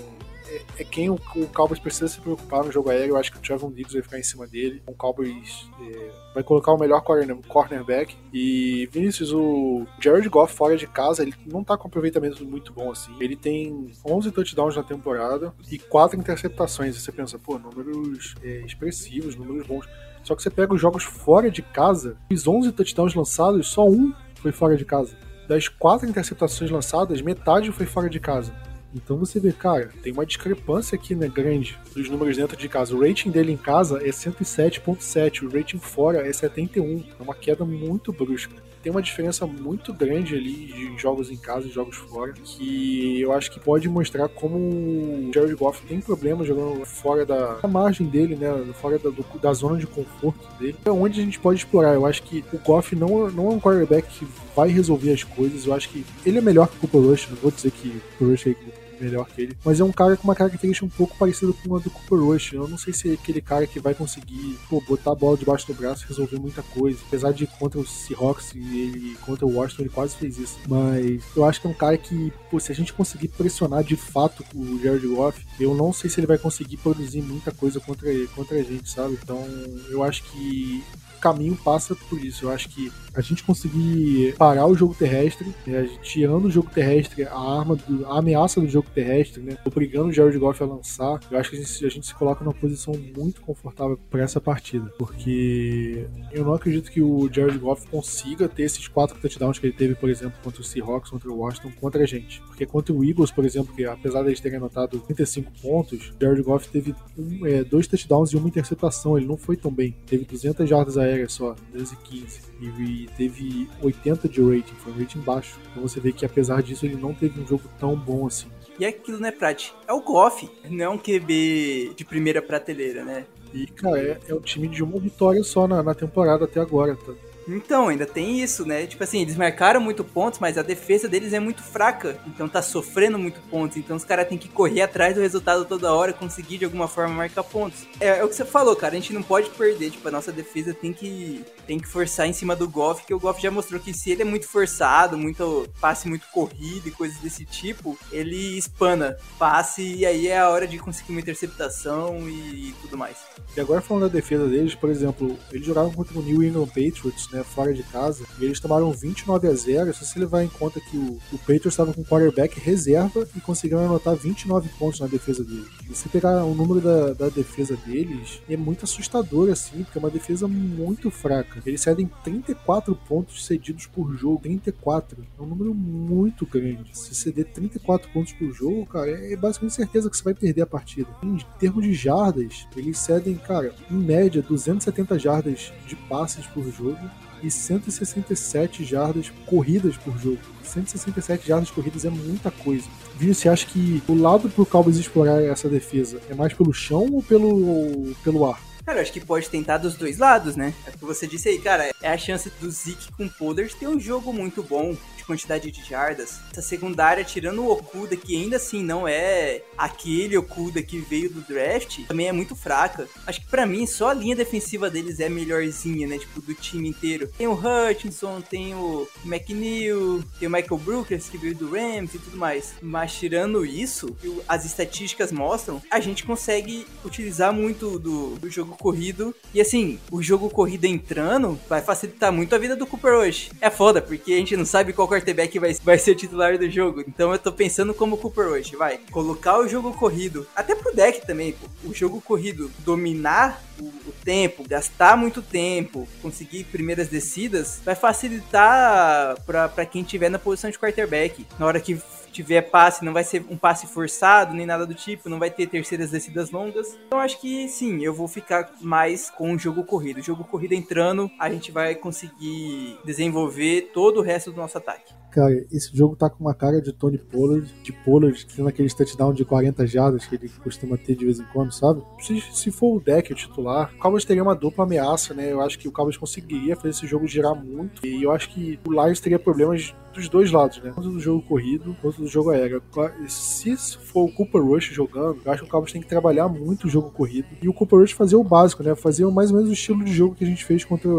[0.48, 3.14] é, é, quem o, o, Cowboys precisa se preocupar no jogo aéreo.
[3.14, 4.82] Eu acho que o Trevon Diggs vai ficar em cima dele.
[4.88, 8.16] O Cowboys é, vai colocar o melhor corner, cornerback.
[8.34, 12.91] E Vinícius, o Jared Goff fora de casa, ele não tá com aproveitamento muito bom
[12.91, 13.16] assim.
[13.20, 16.96] Ele tem 11 touchdowns na temporada e 4 interceptações.
[16.96, 19.88] E você pensa, pô, números é, expressivos, números bons.
[20.24, 24.14] Só que você pega os jogos fora de casa, os 11 touchdowns lançados, só um
[24.36, 25.16] foi fora de casa.
[25.48, 28.54] Das quatro interceptações lançadas, metade foi fora de casa.
[28.96, 32.96] Então você vê, cara, tem uma discrepância aqui, né, grande dos números dentro de casa.
[32.96, 37.04] O rating dele em casa é 107.7, o rating fora é 71.
[37.20, 38.62] É uma queda muito brusca.
[38.84, 43.32] Tem uma diferença muito grande ali de jogos em casa e jogos fora, que eu
[43.32, 48.06] acho que pode mostrar como o Jared Goff tem problemas jogando fora da, da margem
[48.06, 50.76] dele, né, fora da, do, da zona de conforto dele.
[50.84, 51.94] É onde a gente pode explorar.
[51.94, 55.66] Eu acho que o Goff não, não é um quarterback que vai resolver as coisas.
[55.66, 57.30] Eu acho que ele é melhor que o Cooper Rush.
[57.30, 59.58] Não vou dizer que o Cooper Rush é melhor que ele.
[59.64, 62.54] Mas é um cara com uma característica um pouco parecida com a do Cooper Rush.
[62.54, 65.68] Eu não sei se é aquele cara que vai conseguir pô, botar a bola debaixo
[65.68, 67.00] do braço e resolver muita coisa.
[67.08, 70.60] Apesar de contra o Seahawks e ele contra o Washington ele quase fez isso.
[70.68, 73.96] Mas eu acho que é um cara que, pô, se a gente conseguir pressionar de
[73.96, 78.10] fato o Jared Goff, eu não sei se ele vai conseguir produzir muita coisa contra,
[78.36, 79.18] contra a gente, sabe?
[79.22, 79.46] Então
[79.89, 80.84] eu acho que
[81.24, 82.45] caminho passa por isso.
[82.45, 87.24] Eu acho que a gente conseguir parar o jogo terrestre, né, tirando o jogo terrestre,
[87.24, 91.19] a arma, do, a ameaça do jogo terrestre, né, obrigando o Jared Goff a lançar,
[91.30, 94.41] eu acho que a gente, a gente se coloca numa posição muito confortável para essa
[94.41, 99.67] partida, porque eu não acredito que o Jared Goff consiga ter esses quatro touchdowns que
[99.67, 102.41] ele teve, por exemplo, contra o Seahawks, contra o Washington, contra a gente.
[102.47, 106.41] Porque contra o Eagles, por exemplo, que apesar deles terem anotado 35 pontos, o Jared
[106.41, 109.95] Goff teve um, é, dois touchdowns e uma interceptação, ele não foi tão bem.
[110.05, 115.59] Teve 200 jardas aéreas só, 215 e teve 80 de rating, foi um rating baixo.
[115.72, 118.47] Então você vê que apesar disso ele não teve um jogo tão bom assim.
[118.80, 119.72] E é aquilo, né, Prat?
[119.88, 123.26] É o Goff, não QB de primeira prateleira, né?
[123.53, 126.95] E, cara, é, é um time de uma vitória só na, na temporada até agora,
[126.95, 127.14] tá?
[127.48, 128.86] Então, ainda tem isso, né?
[128.86, 132.18] Tipo assim, eles marcaram muito pontos, mas a defesa deles é muito fraca.
[132.28, 133.78] Então tá sofrendo muito pontos.
[133.78, 137.14] Então os caras têm que correr atrás do resultado toda hora, conseguir de alguma forma
[137.14, 137.88] marcar pontos.
[138.00, 138.94] É, é, o que você falou, cara.
[138.94, 139.91] A gente não pode perder.
[139.91, 143.20] Tipo, a nossa defesa tem que, tem que forçar em cima do Goff, que o
[143.20, 147.18] Goff já mostrou que se ele é muito forçado, muito passe muito corrido e coisas
[147.20, 152.74] desse tipo, ele espana passe e aí é a hora de conseguir uma interceptação e
[152.82, 153.18] tudo mais.
[153.56, 157.30] E agora falando da defesa deles, por exemplo, eles jogaram contra o New England Patriots
[157.34, 159.94] né, fora de casa, e eles tomaram 29 a 0.
[159.94, 163.84] Se você levar em conta que o, o Patriots estava com quarterback reserva e conseguiram
[163.84, 165.68] anotar 29 pontos na defesa deles.
[165.90, 170.02] E se pegar o número da, da defesa deles, é muito assustador, assim, porque é
[170.02, 171.62] uma defesa muito fraca.
[171.66, 174.42] Eles cedem 34 pontos cedidos por jogo.
[174.44, 175.26] 34.
[175.38, 176.98] É um número muito grande.
[176.98, 180.68] Se ceder 34 pontos por jogo, cara, é basicamente certeza que você vai perder a
[180.68, 181.10] partida.
[181.24, 187.00] Em termos de jardas, eles cedem, cara, em média 270 jardas de passes por jogo
[187.44, 190.39] e 167 jardas corridas por jogo.
[190.64, 192.86] 167 jardas corridas é muita coisa.
[193.18, 197.08] Vini, você acha que o lado pro Cowboys explorar essa defesa é mais pelo chão
[197.12, 198.72] ou pelo, pelo ar?
[198.86, 200.74] Cara, acho que pode tentar dos dois lados, né?
[200.86, 201.92] É o que você disse aí, cara.
[202.02, 205.84] É a chance do Zeke com Pollard ter um jogo muito bom de quantidade de
[205.84, 206.42] jardas.
[206.52, 211.42] Essa secundária, tirando o Okuda, que ainda assim não é aquele Okuda que veio do
[211.42, 213.08] draft, também é muito fraca.
[213.26, 216.18] Acho que para mim só a linha defensiva deles é melhorzinha, né?
[216.18, 217.30] Tipo, do time inteiro.
[217.38, 222.20] Tem o Hutchinson, tem o McNeil, tem o Michael Brookers que veio do Rams e
[222.20, 222.74] tudo mais.
[222.82, 224.16] Mas tirando isso,
[224.48, 229.34] as estatísticas mostram, a gente consegue utilizar muito do, do jogo corrido.
[229.53, 233.51] E assim, o jogo corrido entrando vai facilitar muito a vida do Cooper hoje.
[233.61, 237.01] É foda, porque a gente não sabe qual quarterback vai, vai ser titular do jogo.
[237.01, 238.99] Então eu tô pensando como Cooper hoje, vai.
[239.11, 241.67] Colocar o jogo corrido, até pro deck também, pô.
[241.89, 249.36] O jogo corrido dominar o, o, tempo, gastar muito tempo, conseguir primeiras descidas, vai facilitar
[249.45, 251.45] para quem tiver na posição de quarterback.
[251.59, 251.99] Na hora que
[252.34, 255.68] tiver passe, não vai ser um passe forçado, nem nada do tipo, não vai ter
[255.68, 256.98] terceiras descidas longas.
[257.08, 260.20] Então acho que sim, eu vou ficar mais com o jogo corrido.
[260.20, 265.14] O jogo corrido entrando, a gente vai conseguir desenvolver todo o resto do nosso ataque.
[265.34, 269.34] Cara, esse jogo tá com uma cara de Tony Pollard, de Pollard tendo aquele touchdown
[269.34, 272.04] de 40 jardas que ele costuma ter de vez em quando, sabe?
[272.20, 275.52] Se, se for o deck o titular, o Cowboys teria uma dupla ameaça, né?
[275.52, 278.06] Eu acho que o Cowboys conseguiria fazer esse jogo girar muito.
[278.06, 280.91] E eu acho que o Lions teria problemas dos dois lados, né?
[280.95, 282.82] Tanto do jogo corrido quanto do jogo aéreo.
[283.28, 286.88] Se for o Cooper Rush jogando, eu acho que o Cowboys tem que trabalhar muito
[286.88, 287.47] o jogo corrido.
[287.61, 288.95] E o Cooper Rush fazer o básico, né?
[288.95, 291.09] Fazer mais ou menos o estilo de jogo que a gente fez contra,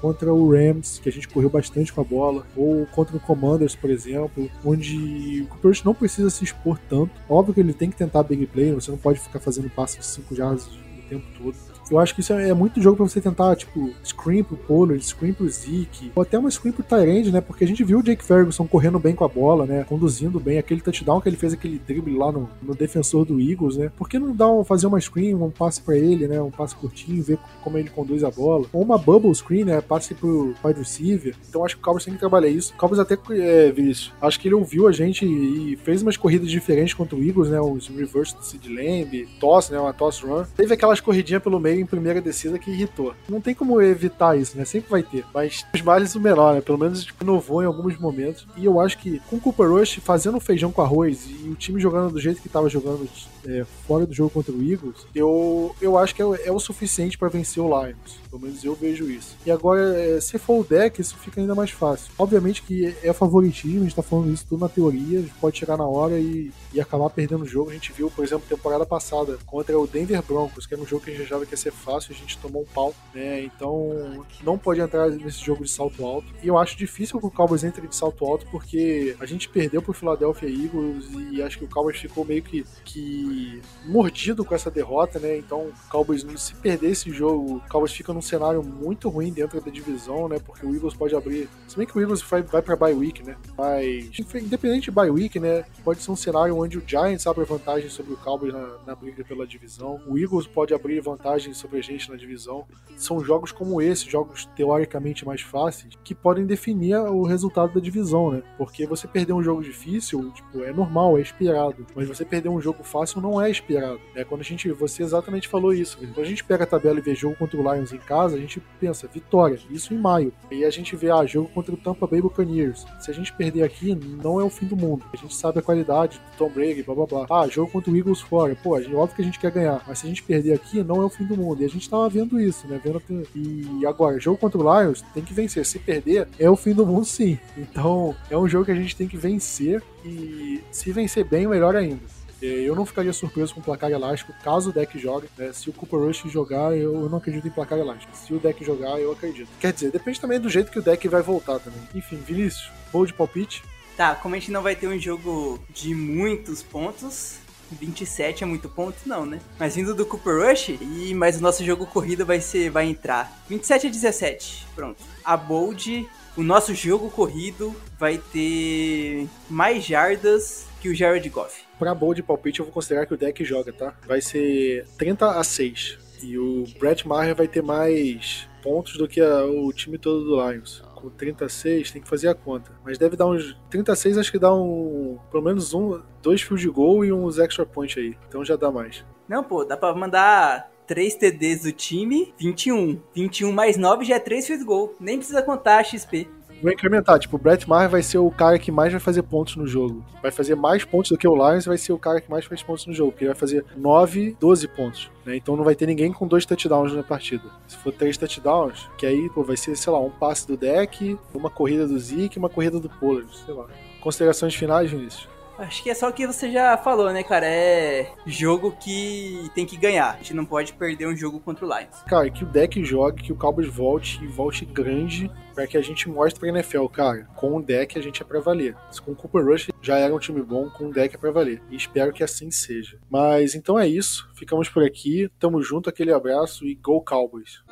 [0.00, 3.74] contra o Rams, que a gente correu bastante com a bola, ou contra o Commanders,
[3.74, 7.12] por exemplo, onde o Cooper Rush não precisa se expor tanto.
[7.28, 10.06] Óbvio que ele tem que tentar big play, você não pode ficar fazendo passes de
[10.06, 11.73] 5 jardas o tempo todo.
[11.90, 15.32] Eu acho que isso é, muito jogo pra você tentar, tipo, screen pro Pollard, screen
[15.32, 17.40] pro Zeke, ou até uma screen pro Tyrande, né?
[17.40, 19.84] Porque a gente viu o Jake Ferguson correndo bem com a bola, né?
[19.88, 23.76] Conduzindo bem aquele touchdown que ele fez aquele drible lá no, no defensor do Eagles,
[23.76, 23.90] né?
[23.96, 26.40] Por que não dar um, fazer uma screen, um passe para ele, né?
[26.40, 28.66] Um passe curtinho, ver como ele conduz a bola.
[28.72, 29.80] Ou uma bubble screen, né?
[29.80, 31.34] Passe pro wide receiver.
[31.48, 32.72] Então acho que o Cowboys tem que trabalhar isso.
[32.74, 33.74] O Cowboys até é.
[34.20, 37.60] Acho que ele ouviu a gente e fez umas corridas diferentes contra o Eagles, né?
[37.60, 39.78] Os reverse do Sid Lamb, toss, né?
[39.78, 40.44] Uma toss run.
[40.56, 43.14] Teve aquelas corridinhas pelo meio em primeira descida que irritou.
[43.28, 44.64] Não tem como evitar isso, né?
[44.64, 45.24] Sempre vai ter.
[45.32, 46.60] Mas os males o menor, né?
[46.60, 48.46] Pelo menos tipo, inovou em alguns momentos.
[48.56, 51.80] E eu acho que com o Cooper Rush fazendo feijão com arroz e o time
[51.80, 53.08] jogando do jeito que estava jogando
[53.46, 57.18] é, fora do jogo contra o Eagles, eu, eu acho que é, é o suficiente
[57.18, 58.18] para vencer o Lions.
[58.30, 59.36] Pelo menos eu vejo isso.
[59.44, 62.12] E agora, é, se for o deck, isso fica ainda mais fácil.
[62.18, 65.58] Obviamente que é favoritismo, a gente tá falando isso tudo na teoria, a gente pode
[65.58, 67.70] chegar na hora e, e acabar perdendo o jogo.
[67.70, 71.04] A gente viu, por exemplo, temporada passada contra o Denver Broncos, que era um jogo
[71.04, 73.42] que a gente achava que ia ser fácil, a gente tomou um pau, né?
[73.42, 76.26] Então não pode entrar nesse jogo de salto alto.
[76.42, 79.82] E eu acho difícil que o Cowboys entre de salto alto, porque a gente perdeu
[79.82, 84.70] pro Philadelphia Eagles e acho que o Cowboys ficou meio que, que mordido com essa
[84.70, 85.36] derrota, né?
[85.36, 89.60] Então, o Cowboys, se perder esse jogo, o Cowboys fica num cenário muito ruim dentro
[89.60, 90.38] da divisão, né?
[90.44, 91.48] Porque o Eagles pode abrir.
[91.68, 93.36] Se bem que o Eagles vai, vai pra bye week, né?
[93.56, 95.64] Mas, independente de bye week, né?
[95.82, 99.24] Pode ser um cenário onde o Giants abre vantagem sobre o Cowboys na, na briga
[99.24, 100.00] pela divisão.
[100.06, 102.66] O Eagles pode abrir vantagem sobre a gente na divisão.
[102.96, 108.30] São jogos como esse, jogos teoricamente mais fáceis, que podem definir o resultado da divisão,
[108.30, 108.42] né?
[108.56, 111.86] Porque você perder um jogo difícil, tipo, é normal, é esperado.
[111.94, 114.00] Mas você perder um jogo fácil não é esperado.
[114.14, 115.98] É quando a gente, você exatamente falou isso.
[115.98, 118.40] Quando a gente pega a tabela e vê jogo contra o Lions em casa, a
[118.40, 119.58] gente pensa vitória.
[119.70, 120.32] Isso em maio.
[120.50, 122.86] E a gente vê ah, jogo contra o Tampa Bay Buccaneers.
[122.98, 125.04] Se a gente perder aqui, não é o fim do mundo.
[125.12, 127.26] A gente sabe a qualidade do Tom Brady, blá blá blá.
[127.30, 128.56] Ah, jogo contra o Eagles fora.
[128.56, 129.82] Pô, gente, óbvio que a gente quer ganhar.
[129.86, 131.43] Mas se a gente perder aqui, não é o fim do mundo.
[131.60, 132.80] E a gente tava vendo isso, né?
[132.82, 133.02] Vendo
[133.34, 135.66] e agora, jogo contra o Lions tem que vencer.
[135.66, 137.38] Se perder, é o fim do mundo sim.
[137.56, 141.76] Então, é um jogo que a gente tem que vencer e se vencer bem, melhor
[141.76, 142.00] ainda.
[142.40, 145.28] Eu não ficaria surpreso com placar elástico caso o deck jogue.
[145.38, 145.52] Né?
[145.52, 148.14] Se o Cooper Rush jogar, eu não acredito em placar elástico.
[148.14, 149.48] Se o deck jogar, eu acredito.
[149.58, 151.80] Quer dizer, depende também do jeito que o deck vai voltar também.
[151.94, 153.62] Enfim, Vinícius, bold de palpite.
[153.96, 157.38] Tá, como a gente não vai ter um jogo de muitos pontos,
[157.72, 159.40] 27 é muito ponto, não, né?
[159.58, 163.44] Mas vindo do Cooper Rush, e mas o nosso jogo corrida vai ser vai entrar
[163.48, 164.66] 27 a 17.
[164.74, 165.02] Pronto.
[165.24, 171.62] A Bold, o nosso jogo corrido vai ter mais jardas que o Jared Goff.
[171.78, 173.94] Pra boa de palpite, eu vou considerar que o deck joga, tá?
[174.06, 175.98] Vai ser 30 a 6.
[176.22, 180.50] E o Brett Maher vai ter mais pontos do que a, o time todo do
[180.50, 180.82] Lions.
[181.04, 182.72] Com 36, tem que fazer a conta.
[182.82, 183.54] Mas deve dar uns.
[183.68, 185.18] 36, acho que dá um.
[185.30, 186.00] Pelo menos um.
[186.22, 188.16] Dois fios de gol e uns extra points aí.
[188.26, 189.04] Então já dá mais.
[189.28, 193.02] Não, pô, dá pra mandar 3 TDs do time, 21.
[193.14, 194.94] 21 mais 9 já é 3 fios de gol.
[194.98, 196.26] Nem precisa contar a XP.
[196.64, 197.18] Vão incrementar.
[197.18, 200.04] Tipo, o Brett Maher vai ser o cara que mais vai fazer pontos no jogo.
[200.22, 202.44] Vai fazer mais pontos do que o Lions e vai ser o cara que mais
[202.46, 203.12] faz pontos no jogo.
[203.12, 205.10] Porque ele vai fazer 9, 12 pontos.
[205.24, 205.36] Né?
[205.36, 207.44] Então não vai ter ninguém com dois touchdowns na partida.
[207.68, 211.18] Se for três touchdowns, que aí pô, vai ser, sei lá, um passe do deck,
[211.34, 213.66] uma corrida do Zeke uma corrida do Pollard, sei lá.
[214.00, 215.28] Considerações finais, Vinícius?
[215.56, 217.46] Acho que é só o que você já falou, né, cara?
[217.46, 220.14] É jogo que tem que ganhar.
[220.14, 222.02] A gente não pode perder um jogo contra o Lions.
[222.08, 225.82] Cara, que o deck jogue, que o Cowboys volte e volte grande para que a
[225.82, 228.76] gente mostre pra NFL, cara, com o deck a gente é pra valer.
[229.04, 231.62] Com o Cooper Rush já era um time bom, com o deck é pra valer.
[231.70, 232.98] E espero que assim seja.
[233.08, 234.28] Mas então é isso.
[234.34, 235.30] Ficamos por aqui.
[235.38, 237.62] Tamo junto, aquele abraço e Go Cowboys!